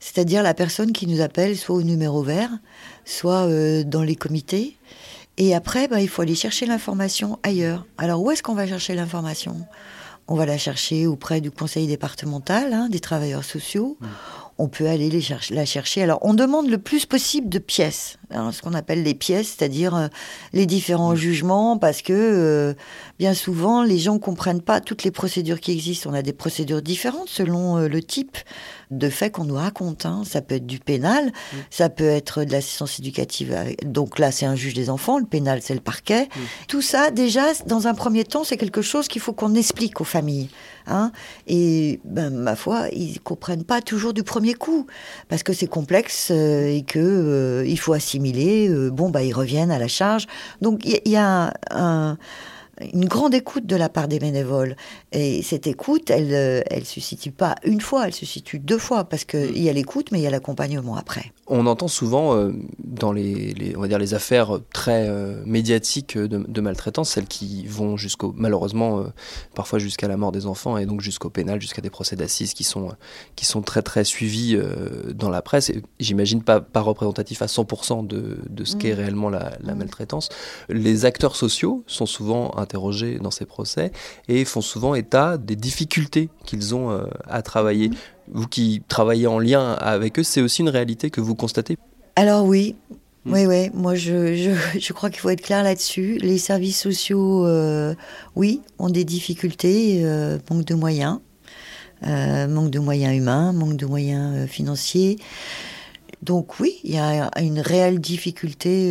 C'est-à-dire 0.00 0.42
la 0.42 0.54
personne 0.54 0.92
qui 0.92 1.06
nous 1.06 1.20
appelle 1.20 1.58
soit 1.58 1.76
au 1.76 1.82
numéro 1.82 2.22
vert, 2.22 2.50
soit 3.04 3.46
dans 3.84 4.02
les 4.02 4.16
comités, 4.16 4.78
Et 5.36 5.54
après, 5.54 5.88
bah, 5.88 6.00
il 6.00 6.08
faut 6.08 6.22
aller 6.22 6.34
chercher 6.34 6.64
l'information 6.64 7.38
ailleurs. 7.42 7.84
Alors 7.98 8.22
où 8.22 8.30
est-ce 8.30 8.42
qu'on 8.42 8.54
va 8.54 8.66
chercher 8.66 8.94
l'information? 8.94 9.66
On 10.26 10.36
va 10.36 10.46
la 10.46 10.56
chercher 10.56 11.06
auprès 11.06 11.42
du 11.42 11.50
conseil 11.50 11.86
départemental, 11.86 12.72
hein, 12.72 12.88
des 12.88 13.00
travailleurs 13.00 13.44
sociaux. 13.44 13.98
Mmh 14.00 14.06
on 14.58 14.68
peut 14.68 14.86
aller 14.86 15.10
les 15.10 15.22
la 15.50 15.64
chercher. 15.64 16.02
Alors, 16.02 16.18
on 16.22 16.34
demande 16.34 16.68
le 16.68 16.78
plus 16.78 17.06
possible 17.06 17.48
de 17.48 17.58
pièces, 17.58 18.18
hein, 18.30 18.52
ce 18.52 18.62
qu'on 18.62 18.74
appelle 18.74 19.02
les 19.02 19.14
pièces, 19.14 19.56
c'est-à-dire 19.56 19.94
euh, 19.94 20.08
les 20.52 20.66
différents 20.66 21.16
jugements, 21.16 21.76
parce 21.76 22.02
que 22.02 22.12
euh, 22.12 22.74
bien 23.18 23.34
souvent, 23.34 23.82
les 23.82 23.98
gens 23.98 24.18
comprennent 24.18 24.62
pas 24.62 24.80
toutes 24.80 25.02
les 25.02 25.10
procédures 25.10 25.60
qui 25.60 25.72
existent. 25.72 26.10
On 26.10 26.14
a 26.14 26.22
des 26.22 26.32
procédures 26.32 26.82
différentes 26.82 27.28
selon 27.28 27.78
euh, 27.78 27.88
le 27.88 28.02
type 28.02 28.38
de 28.98 29.08
fait 29.08 29.30
qu'on 29.30 29.44
nous 29.44 29.54
raconte. 29.54 30.06
Hein. 30.06 30.22
Ça 30.24 30.40
peut 30.40 30.56
être 30.56 30.66
du 30.66 30.78
pénal, 30.78 31.26
mm. 31.26 31.56
ça 31.70 31.88
peut 31.88 32.08
être 32.08 32.44
de 32.44 32.52
l'assistance 32.52 32.98
éducative. 32.98 33.56
Donc 33.84 34.18
là, 34.18 34.30
c'est 34.30 34.46
un 34.46 34.56
juge 34.56 34.74
des 34.74 34.90
enfants, 34.90 35.18
le 35.18 35.26
pénal, 35.26 35.60
c'est 35.62 35.74
le 35.74 35.80
parquet. 35.80 36.24
Mm. 36.24 36.40
Tout 36.68 36.82
ça, 36.82 37.10
déjà, 37.10 37.52
dans 37.66 37.86
un 37.86 37.94
premier 37.94 38.24
temps, 38.24 38.44
c'est 38.44 38.56
quelque 38.56 38.82
chose 38.82 39.08
qu'il 39.08 39.22
faut 39.22 39.32
qu'on 39.32 39.54
explique 39.54 40.00
aux 40.00 40.04
familles. 40.04 40.48
Hein. 40.86 41.12
Et 41.46 42.00
ben, 42.04 42.30
ma 42.30 42.56
foi, 42.56 42.88
ils 42.92 43.20
comprennent 43.20 43.64
pas 43.64 43.80
toujours 43.80 44.12
du 44.12 44.22
premier 44.22 44.54
coup, 44.54 44.86
parce 45.28 45.42
que 45.42 45.52
c'est 45.52 45.66
complexe 45.66 46.28
euh, 46.30 46.66
et 46.66 46.82
que 46.82 46.98
euh, 46.98 47.66
il 47.66 47.78
faut 47.78 47.92
assimiler. 47.92 48.68
Euh, 48.68 48.90
bon, 48.90 49.10
bah, 49.10 49.22
ils 49.22 49.32
reviennent 49.32 49.70
à 49.70 49.78
la 49.78 49.88
charge. 49.88 50.26
Donc 50.60 50.84
il 50.84 51.10
y, 51.10 51.16
a 51.16 51.54
un 51.70 52.18
une 52.80 53.06
grande 53.06 53.34
écoute 53.34 53.66
de 53.66 53.76
la 53.76 53.88
part 53.88 54.08
des 54.08 54.18
bénévoles. 54.18 54.76
Et 55.12 55.42
cette 55.42 55.66
écoute, 55.66 56.10
elle 56.10 56.64
ne 56.70 56.84
se 56.84 57.00
situe 57.00 57.30
pas 57.30 57.54
une 57.64 57.80
fois, 57.80 58.06
elle 58.06 58.14
se 58.14 58.26
situe 58.26 58.58
deux 58.58 58.78
fois, 58.78 59.04
parce 59.04 59.24
qu'il 59.24 59.62
y 59.62 59.68
a 59.68 59.72
l'écoute, 59.72 60.10
mais 60.12 60.18
il 60.18 60.22
y 60.22 60.26
a 60.26 60.30
l'accompagnement 60.30 60.96
après. 60.96 61.32
On 61.46 61.66
entend 61.66 61.88
souvent 61.88 62.34
euh, 62.34 62.52
dans 62.78 63.12
les, 63.12 63.74
on 63.76 63.80
va 63.80 63.88
dire 63.88 63.98
les 63.98 64.14
affaires 64.14 64.58
très 64.72 65.08
euh, 65.08 65.42
médiatiques 65.44 66.16
de, 66.16 66.60
maltraitance, 66.60 67.10
celles 67.10 67.26
qui 67.26 67.66
vont 67.66 67.96
jusqu'au, 67.96 68.32
malheureusement, 68.36 69.04
parfois 69.54 69.78
jusqu'à 69.78 70.08
la 70.08 70.16
mort 70.16 70.32
des 70.32 70.46
enfants, 70.46 70.78
et 70.78 70.86
donc 70.86 71.00
jusqu'au 71.00 71.30
pénal, 71.30 71.60
jusqu'à 71.60 71.82
des 71.82 71.90
procès 71.90 72.16
d'assises 72.16 72.54
qui 72.54 72.64
sont, 72.64 72.92
qui 73.36 73.44
sont 73.44 73.62
très 73.62 73.82
très 73.82 74.04
suivis 74.04 74.58
dans 75.14 75.28
la 75.28 75.42
presse. 75.42 75.70
J'imagine 76.00 76.42
pas, 76.42 76.60
pas 76.60 76.80
représentatif 76.80 77.42
à 77.42 77.46
100% 77.46 78.06
de, 78.06 78.38
de 78.48 78.64
ce 78.64 78.76
qu'est 78.76 78.94
mmh. 78.94 78.96
réellement 78.96 79.28
la, 79.28 79.52
la, 79.60 79.74
mmh. 79.74 79.78
maltraitance. 79.78 80.28
Les 80.68 81.04
acteurs 81.04 81.36
sociaux 81.36 81.84
sont 81.86 82.06
souvent 82.06 82.56
interrogés 82.56 83.18
dans 83.18 83.30
ces 83.30 83.44
procès 83.44 83.92
et 84.28 84.44
font 84.44 84.60
souvent 84.60 84.94
état 84.94 85.38
des 85.38 85.56
difficultés 85.56 86.28
qu'ils 86.44 86.74
ont 86.74 86.90
euh, 86.90 87.04
à 87.26 87.42
travailler. 87.42 87.90
Mhm. 87.90 87.96
Vous 88.28 88.46
qui 88.46 88.82
travaillez 88.88 89.26
en 89.26 89.38
lien 89.38 89.72
avec 89.72 90.18
eux, 90.18 90.22
c'est 90.22 90.40
aussi 90.40 90.62
une 90.62 90.68
réalité 90.68 91.10
que 91.10 91.20
vous 91.20 91.34
constatez 91.34 91.76
Alors 92.16 92.44
oui, 92.44 92.76
mhm. 93.24 93.32
Oui, 93.32 93.46
oui, 93.46 93.70
moi 93.74 93.94
je, 93.94 94.34
je, 94.34 94.78
je 94.78 94.92
crois 94.92 95.10
qu'il 95.10 95.20
faut 95.20 95.30
être 95.30 95.42
clair 95.42 95.62
là-dessus. 95.62 96.18
Les 96.20 96.38
services 96.38 96.80
sociaux, 96.80 97.46
euh, 97.46 97.94
oui, 98.34 98.62
ont 98.78 98.90
des 98.90 99.04
difficultés, 99.04 100.02
euh, 100.04 100.38
manque 100.50 100.64
de 100.64 100.74
moyens, 100.74 101.20
manque 102.02 102.70
de 102.70 102.78
moyens 102.78 103.16
humains, 103.16 103.52
manque 103.52 103.76
de 103.76 103.86
moyens 103.86 104.48
financiers. 104.48 105.18
Donc 106.22 106.60
oui, 106.60 106.80
il 106.84 106.94
y 106.94 106.98
a 106.98 107.30
une 107.40 107.60
réelle 107.60 107.98
difficulté 107.98 108.90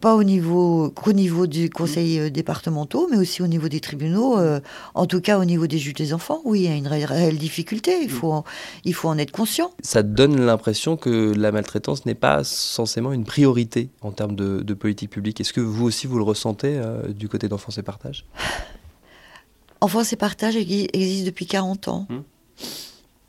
pas 0.00 0.14
au 0.14 0.22
niveau 0.22 0.90
qu'au 0.90 1.12
niveau 1.12 1.46
du 1.46 1.70
conseil 1.70 2.18
euh, 2.18 2.30
départemental, 2.30 3.02
mais 3.10 3.16
aussi 3.16 3.42
au 3.42 3.46
niveau 3.46 3.68
des 3.68 3.80
tribunaux, 3.80 4.38
euh, 4.38 4.60
en 4.94 5.06
tout 5.06 5.20
cas 5.20 5.38
au 5.38 5.44
niveau 5.44 5.66
des 5.66 5.78
juges 5.78 5.94
des 5.94 6.12
enfants, 6.12 6.40
oui, 6.44 6.60
il 6.60 6.64
y 6.64 6.72
a 6.72 6.76
une 6.76 6.86
réelle 6.86 7.38
difficulté, 7.38 7.98
il 8.02 8.10
faut, 8.10 8.32
en, 8.32 8.44
il 8.84 8.94
faut 8.94 9.08
en 9.08 9.18
être 9.18 9.30
conscient. 9.30 9.70
Ça 9.82 10.02
donne 10.02 10.40
l'impression 10.40 10.96
que 10.96 11.32
la 11.36 11.52
maltraitance 11.52 12.06
n'est 12.06 12.14
pas 12.14 12.44
censément 12.44 13.12
une 13.12 13.24
priorité 13.24 13.90
en 14.00 14.12
termes 14.12 14.36
de, 14.36 14.74
politique 14.74 15.10
publique. 15.10 15.40
Est-ce 15.40 15.52
que 15.52 15.60
vous 15.60 15.86
aussi 15.86 16.06
vous 16.06 16.18
le 16.18 16.24
ressentez 16.24 16.76
euh, 16.76 17.08
du 17.08 17.28
côté 17.28 17.48
d'Enfance 17.48 17.78
et 17.78 17.82
Partage? 17.82 18.24
Enfance 19.80 20.12
et 20.12 20.16
Partage 20.16 20.56
existe 20.56 21.24
depuis 21.24 21.46
40 21.46 21.88
ans. 21.88 22.06
Hum. 22.10 22.22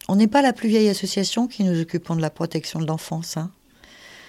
On 0.08 0.16
n'est 0.16 0.28
pas 0.28 0.42
la 0.42 0.54
plus 0.54 0.70
vieille 0.70 0.90
association 0.90 1.48
qui 1.48 1.64
nous 1.64 1.80
occupons 1.80 2.16
de 2.16 2.22
la 2.22 2.32
protection 2.32 2.80
de 2.80 2.88
l'enfance. 2.88 3.38
Hein. 3.38 3.52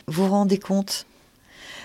Vous 0.06 0.26
vous 0.26 0.30
rendez 0.30 0.58
compte? 0.58 1.06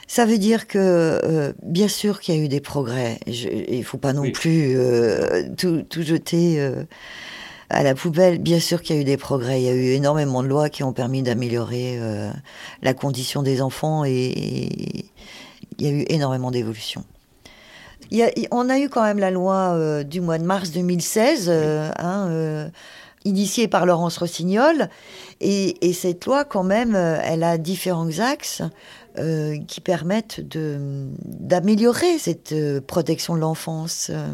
Ça 0.08 0.26
veut 0.26 0.38
dire 0.38 0.68
que, 0.68 0.78
euh, 0.78 1.54
bien 1.64 1.88
sûr 1.88 2.20
qu'il 2.20 2.36
y 2.36 2.40
a 2.40 2.42
eu 2.42 2.48
des 2.48 2.62
progrès. 2.62 3.20
il 3.26 3.80
ne 3.80 3.84
faut 3.84 3.98
pas 3.98 4.14
non 4.14 4.30
plus 4.32 4.78
euh, 4.78 5.50
tout, 5.58 5.84
jeter 6.02 6.60
euh, 6.60 6.84
à 7.70 7.82
la 7.82 7.96
poubelle. 7.96 8.38
Bien 8.38 8.60
sûr 8.60 8.82
qu'il 8.82 8.96
y 8.96 9.00
a 9.00 9.02
eu 9.02 9.06
des 9.06 9.18
progrès. 9.18 9.62
Il 9.62 9.66
y 9.66 9.70
a 9.70 9.74
eu 9.74 9.94
énormément 9.94 10.44
de 10.44 10.48
lois 10.48 10.70
qui 10.70 10.84
ont 10.84 10.94
permis 10.94 11.24
d'améliorer 11.24 12.00
la 12.84 12.94
condition 12.94 13.42
des 13.42 13.62
enfants 13.62 14.06
et, 14.06 15.06
il 15.78 15.86
y 15.86 15.90
a 15.90 15.92
eu 15.92 16.06
énormément 16.08 16.52
d'évolutions. 16.52 17.04
on 18.52 18.70
a 18.70 18.80
eu 18.80 18.88
quand 18.88 19.04
même 19.04 19.20
la 19.20 19.32
loi 19.32 20.04
du 20.04 20.22
mois 20.22 20.38
de 20.38 20.46
mars 20.46 20.72
2016, 20.72 21.50
hein, 21.50 22.70
initiée 23.26 23.68
par 23.68 23.88
Laurence 23.88 24.20
Rossignol. 24.20 24.88
Et, 25.42 25.86
et, 25.86 25.94
cette 25.94 26.26
loi, 26.26 26.46
quand 26.46 26.64
même, 26.64 26.96
elle 26.96 27.44
a 27.44 27.58
différents 27.58 28.20
axes. 28.20 28.62
Euh, 29.18 29.60
qui 29.66 29.80
permettent 29.80 30.42
d'améliorer 30.42 32.18
cette 32.18 32.52
euh, 32.52 32.82
protection 32.82 33.36
de 33.36 33.40
l'enfance. 33.40 34.08
Euh, 34.10 34.28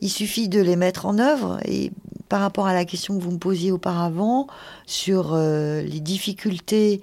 il 0.00 0.08
suffit 0.08 0.48
de 0.48 0.58
les 0.58 0.76
mettre 0.76 1.04
en 1.04 1.18
œuvre 1.18 1.58
et 1.66 1.92
par 2.30 2.40
rapport 2.40 2.66
à 2.66 2.72
la 2.72 2.86
question 2.86 3.18
que 3.18 3.22
vous 3.22 3.32
me 3.32 3.38
posiez 3.38 3.72
auparavant 3.72 4.46
sur 4.86 5.36
les 5.36 6.00
difficultés 6.00 7.02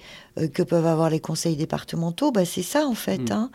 que 0.53 0.63
peuvent 0.63 0.87
avoir 0.87 1.11
les 1.11 1.19
conseils 1.19 1.55
départementaux, 1.55 2.31
bah 2.31 2.45
c'est 2.45 2.63
ça 2.63 2.87
en 2.87 2.95
fait. 2.95 3.29
Hmm. 3.29 3.33
Hein. 3.33 3.51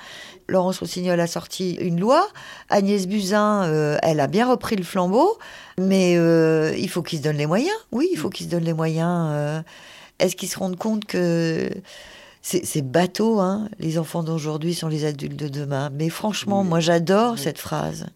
Laurence 0.48 0.78
Rossignol 0.78 1.18
a 1.18 1.26
sorti 1.26 1.72
une 1.80 1.98
loi, 1.98 2.28
Agnès 2.68 3.08
Buzyn, 3.08 3.98
elle 4.02 4.20
a 4.20 4.26
bien 4.28 4.48
repris 4.48 4.76
le 4.76 4.84
flambeau, 4.84 5.38
mais 5.80 6.12
il 6.12 6.88
faut 6.88 7.02
qu'ils 7.02 7.18
se 7.18 7.24
donnent 7.24 7.38
les 7.38 7.46
moyens. 7.46 7.76
Oui, 7.90 8.08
il 8.12 8.18
faut 8.18 8.28
hmm. 8.28 8.32
qu'ils 8.32 8.46
se 8.46 8.50
donnent 8.50 8.64
les 8.64 8.74
moyens. 8.74 9.64
Est-ce 10.20 10.36
qu'ils 10.36 10.50
se 10.50 10.58
rendent 10.58 10.78
compte 10.78 11.06
que 11.06 11.68
c'est 12.42 12.82
bateau, 12.82 13.38
hein. 13.40 13.68
Les 13.78 13.98
enfants 13.98 14.24
d'aujourd'hui 14.24 14.74
sont 14.74 14.88
les 14.88 15.04
adultes 15.04 15.38
de 15.38 15.48
demain. 15.48 15.90
Mais 15.92 16.08
franchement, 16.08 16.64
moi, 16.64 16.80
j'adore 16.80 17.38
cette 17.38 17.58
phrase. 17.58 18.06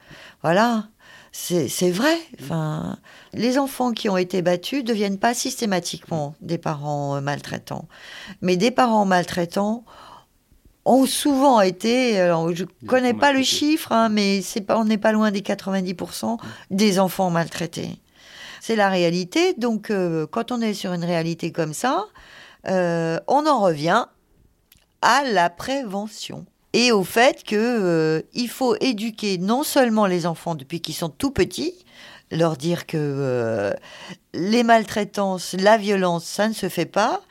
Voilà. 0.43 0.89
C'est 1.33 1.91
vrai. 1.91 2.17
Enfin, 2.41 2.99
les 3.35 3.59
enfants 3.59 3.93
qui 3.93 4.09
ont 4.09 4.17
été 4.17 4.43
battus 4.43 4.83
ne 4.83 4.89
deviennent 4.89 5.19
pas 5.19 5.35
systématiquement 5.35 6.35
des 6.41 6.59
parents 6.59 7.17
euh, 7.17 7.21
maltraitants. 7.21 7.87
Mais 8.41 8.57
des 8.57 8.71
parents 8.71 9.05
maltraitants 9.05 9.85
ont 10.87 11.05
souvent 11.05 11.61
été, 11.61 12.15
je 12.15 12.62
ne 12.62 12.89
connais 12.89 13.12
pas 13.12 13.33
le 13.33 13.43
chiffre, 13.43 13.93
hein, 13.93 14.09
mais 14.09 14.41
pas, 14.67 14.79
on 14.79 14.85
n'est 14.85 14.99
pas 14.99 15.12
loin 15.12 15.31
des 15.31 15.41
90% 15.41 16.39
des 16.71 16.99
enfants 16.99 17.29
maltraités. 17.31 17.99
C'est 18.61 18.77
la 18.77 18.89
réalité. 18.89 19.53
Donc, 19.55 19.91
euh, 19.91 20.27
quand 20.27 20.53
on 20.53 20.61
est 20.61 20.75
sur 20.75 20.93
une 20.93 21.05
réalité 21.05 21.53
comme 21.53 21.75
ça, 21.75 22.07
euh, 22.69 23.21
on 23.29 23.47
en 23.47 23.61
revient 23.61 24.07
à 25.02 25.22
la 25.24 25.50
prévention 25.50 26.46
et 26.76 26.92
au 26.92 27.04
fait 27.04 27.42
que 27.42 27.56
euh, 27.56 28.20
il 28.35 28.50
faut 28.50 28.76
éduquer 28.82 29.38
non 29.38 29.62
seulement 29.62 30.04
les 30.04 30.26
enfants 30.26 30.54
depuis 30.54 30.82
qu'ils 30.82 30.94
sont 30.94 31.09
tout 31.09 31.30
petits, 31.30 31.72
leur 32.30 32.59
dire 32.59 32.85
que 32.85 32.98
euh, 33.00 33.72
les 34.35 34.62
maltraitances, 34.62 35.54
la 35.59 35.78
violence, 35.78 36.26
ça 36.26 36.48
ne 36.48 36.52
se 36.52 36.68
fait 36.68 36.85
pas. 36.85 37.22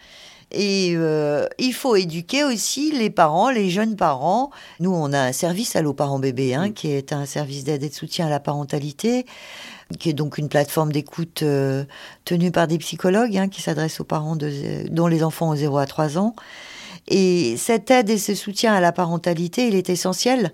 Et 0.52 0.94
euh, 0.96 1.46
il 1.60 1.76
faut 1.76 1.96
éduquer 1.96 2.44
aussi 2.44 2.92
les 2.92 3.12
parents, 3.12 3.52
les 3.52 3.70
jeunes 3.70 3.96
parents. 3.96 4.50
Nous, 4.80 4.92
on 4.92 5.14
a 5.14 5.20
un 5.20 5.32
service 5.32 5.76
Allo 5.76 5.94
Parents 5.94 6.18
Bébés, 6.18 6.56
hein, 6.56 6.72
qui 6.72 6.90
est 6.90 7.14
un 7.14 7.28
service 7.28 7.66
d'aide 7.66 7.84
et 7.84 7.90
de 7.90 7.94
soutien 7.94 8.26
à 8.26 8.30
la 8.30 8.40
parentalité, 8.40 9.28
qui 10.00 10.10
est 10.10 10.14
donc 10.14 10.40
une 10.40 10.50
plateforme 10.50 10.92
d'écoute 10.92 11.44
tenue 12.24 12.52
par 12.52 12.66
des 12.66 12.80
psychologues 12.80 13.38
hein, 13.38 13.48
qui 13.48 13.62
s'adresse 13.62 14.00
aux 14.00 14.06
parents 14.06 14.36
de, 14.36 14.88
dont 14.90 15.06
les 15.06 15.24
enfants 15.24 15.52
ont 15.52 15.56
0 15.56 15.78
à 15.78 15.86
3 15.86 16.18
ans. 16.18 16.34
Et 17.08 17.56
cette 17.58 17.92
aide 17.92 18.10
et 18.10 18.18
ce 18.18 18.34
soutien 18.34 18.74
à 18.74 18.80
la 18.80 18.92
parentalité, 18.92 19.68
il 19.68 19.76
est 19.76 19.90
essentiel 19.90 20.52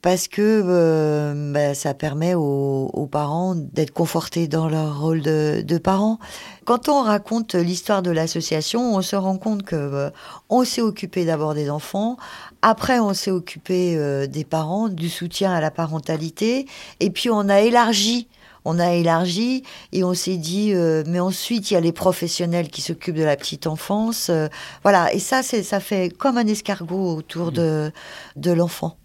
parce 0.00 0.28
que 0.28 0.62
euh, 0.64 1.52
bah, 1.52 1.74
ça 1.74 1.92
permet 1.92 2.34
aux, 2.34 3.08
parents 3.10 3.54
d'être 3.54 3.90
confortés 3.90 4.46
dans 4.46 4.68
leur 4.68 5.00
rôle 5.00 5.22
de, 5.22 5.78
parents. 5.78 6.18
Quand 6.64 6.88
on 6.88 7.02
raconte 7.02 7.54
l'histoire 7.54 8.02
de 8.02 8.10
l'association, 8.10 8.94
on 8.94 9.02
se 9.02 9.16
rend 9.16 9.38
compte 9.38 9.62
que 9.62 9.76
euh, 9.76 10.10
on 10.50 10.64
s'est 10.64 10.82
occupé 10.82 11.24
d'abord 11.24 11.54
des 11.54 11.70
enfants, 11.70 12.16
après 12.62 13.00
on 13.00 13.14
s'est 13.14 13.30
occupé 13.30 13.96
euh, 13.96 14.26
des 14.26 14.44
parents, 14.44 14.88
du 14.88 15.08
soutien 15.08 15.52
à 15.52 15.60
la 15.60 15.70
parentalité, 15.70 16.66
et 17.00 17.10
puis 17.10 17.30
on 17.30 17.48
a 17.48 17.60
élargi 17.60 18.28
on 18.64 18.78
a 18.78 18.92
élargi 18.92 19.62
et 19.92 20.04
on 20.04 20.14
s'est 20.14 20.36
dit, 20.36 20.72
euh, 20.74 21.02
mais 21.06 21.20
ensuite 21.20 21.70
il 21.70 21.74
y 21.74 21.76
a 21.76 21.80
les 21.80 21.92
professionnels 21.92 22.68
qui 22.68 22.82
s'occupent 22.82 23.16
de 23.16 23.24
la 23.24 23.36
petite 23.36 23.66
enfance, 23.66 24.28
euh, 24.30 24.48
voilà. 24.82 25.12
Et 25.14 25.18
ça, 25.18 25.42
c'est, 25.42 25.62
ça 25.62 25.80
fait 25.80 26.10
comme 26.10 26.38
un 26.38 26.46
escargot 26.46 27.14
autour 27.16 27.52
de, 27.52 27.92
de 28.36 28.50
l'enfant, 28.50 28.96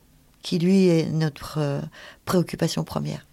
qui 0.41 0.59
lui 0.59 0.87
est 0.87 1.09
notre 1.11 1.57
euh, 1.59 1.81
préoccupation 2.25 2.83
première. 2.83 3.25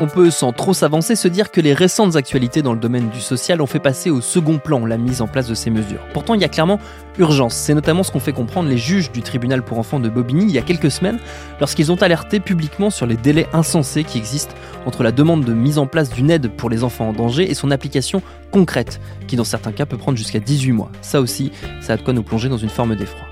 On 0.00 0.06
peut, 0.06 0.30
sans 0.30 0.52
trop 0.52 0.74
s'avancer, 0.74 1.16
se 1.16 1.26
dire 1.26 1.50
que 1.50 1.60
les 1.60 1.72
récentes 1.72 2.14
actualités 2.14 2.62
dans 2.62 2.72
le 2.72 2.78
domaine 2.78 3.08
du 3.08 3.20
social 3.20 3.60
ont 3.60 3.66
fait 3.66 3.80
passer 3.80 4.10
au 4.10 4.20
second 4.20 4.58
plan 4.58 4.86
la 4.86 4.96
mise 4.96 5.20
en 5.22 5.26
place 5.26 5.48
de 5.48 5.54
ces 5.54 5.70
mesures. 5.70 6.06
Pourtant, 6.12 6.34
il 6.34 6.40
y 6.40 6.44
a 6.44 6.48
clairement 6.48 6.78
urgence. 7.18 7.54
C'est 7.54 7.74
notamment 7.74 8.04
ce 8.04 8.12
qu'ont 8.12 8.20
fait 8.20 8.32
comprendre 8.32 8.68
les 8.68 8.78
juges 8.78 9.10
du 9.10 9.22
tribunal 9.22 9.64
pour 9.64 9.76
enfants 9.76 9.98
de 9.98 10.08
Bobigny 10.08 10.44
il 10.44 10.52
y 10.52 10.58
a 10.58 10.62
quelques 10.62 10.92
semaines, 10.92 11.18
lorsqu'ils 11.58 11.90
ont 11.90 11.96
alerté 11.96 12.38
publiquement 12.38 12.90
sur 12.90 13.06
les 13.06 13.16
délais 13.16 13.48
insensés 13.52 14.04
qui 14.04 14.18
existent 14.18 14.54
entre 14.86 15.02
la 15.02 15.10
demande 15.10 15.44
de 15.44 15.52
mise 15.52 15.78
en 15.78 15.88
place 15.88 16.10
d'une 16.10 16.30
aide 16.30 16.48
pour 16.48 16.70
les 16.70 16.84
enfants 16.84 17.08
en 17.08 17.12
danger 17.12 17.50
et 17.50 17.54
son 17.54 17.72
application 17.72 18.22
concrète, 18.52 19.00
qui 19.26 19.34
dans 19.34 19.42
certains 19.42 19.72
cas 19.72 19.84
peut 19.84 19.98
prendre 19.98 20.16
jusqu'à 20.16 20.38
18 20.38 20.72
mois. 20.72 20.92
Ça 21.02 21.20
aussi, 21.20 21.50
ça 21.80 21.94
a 21.94 21.96
de 21.96 22.02
quoi 22.02 22.12
nous 22.14 22.22
plonger 22.22 22.48
dans 22.48 22.56
une 22.56 22.68
forme 22.68 22.94
d'effroi. 22.94 23.26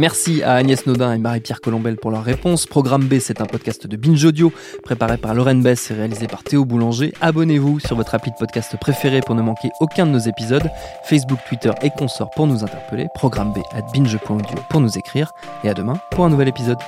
Merci 0.00 0.42
à 0.42 0.54
Agnès 0.54 0.86
Naudin 0.86 1.12
et 1.12 1.18
Marie-Pierre 1.18 1.60
Colombel 1.60 1.96
pour 1.96 2.10
leur 2.10 2.24
réponse. 2.24 2.64
Programme 2.64 3.04
B, 3.04 3.18
c'est 3.18 3.42
un 3.42 3.44
podcast 3.44 3.86
de 3.86 3.98
Binge 3.98 4.24
Audio 4.24 4.50
préparé 4.82 5.18
par 5.18 5.34
Lorraine 5.34 5.62
Bess 5.62 5.90
et 5.90 5.94
réalisé 5.94 6.26
par 6.26 6.42
Théo 6.42 6.64
Boulanger. 6.64 7.12
Abonnez-vous 7.20 7.80
sur 7.80 7.96
votre 7.96 8.14
appli 8.14 8.30
de 8.30 8.36
podcast 8.38 8.74
préféré 8.80 9.20
pour 9.20 9.34
ne 9.34 9.42
manquer 9.42 9.68
aucun 9.78 10.06
de 10.06 10.12
nos 10.12 10.18
épisodes. 10.18 10.70
Facebook, 11.04 11.38
Twitter 11.46 11.72
et 11.82 11.90
consorts 11.90 12.30
pour 12.30 12.46
nous 12.46 12.64
interpeller. 12.64 13.08
Programme 13.14 13.52
B 13.52 13.58
at 13.74 13.82
binge.audio 13.92 14.56
pour 14.70 14.80
nous 14.80 14.96
écrire. 14.96 15.32
Et 15.64 15.68
à 15.68 15.74
demain 15.74 16.00
pour 16.12 16.24
un 16.24 16.30
nouvel 16.30 16.48
épisode. 16.48 16.78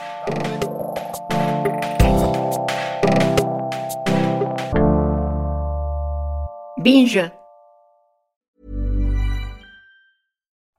Binge. 6.78 7.30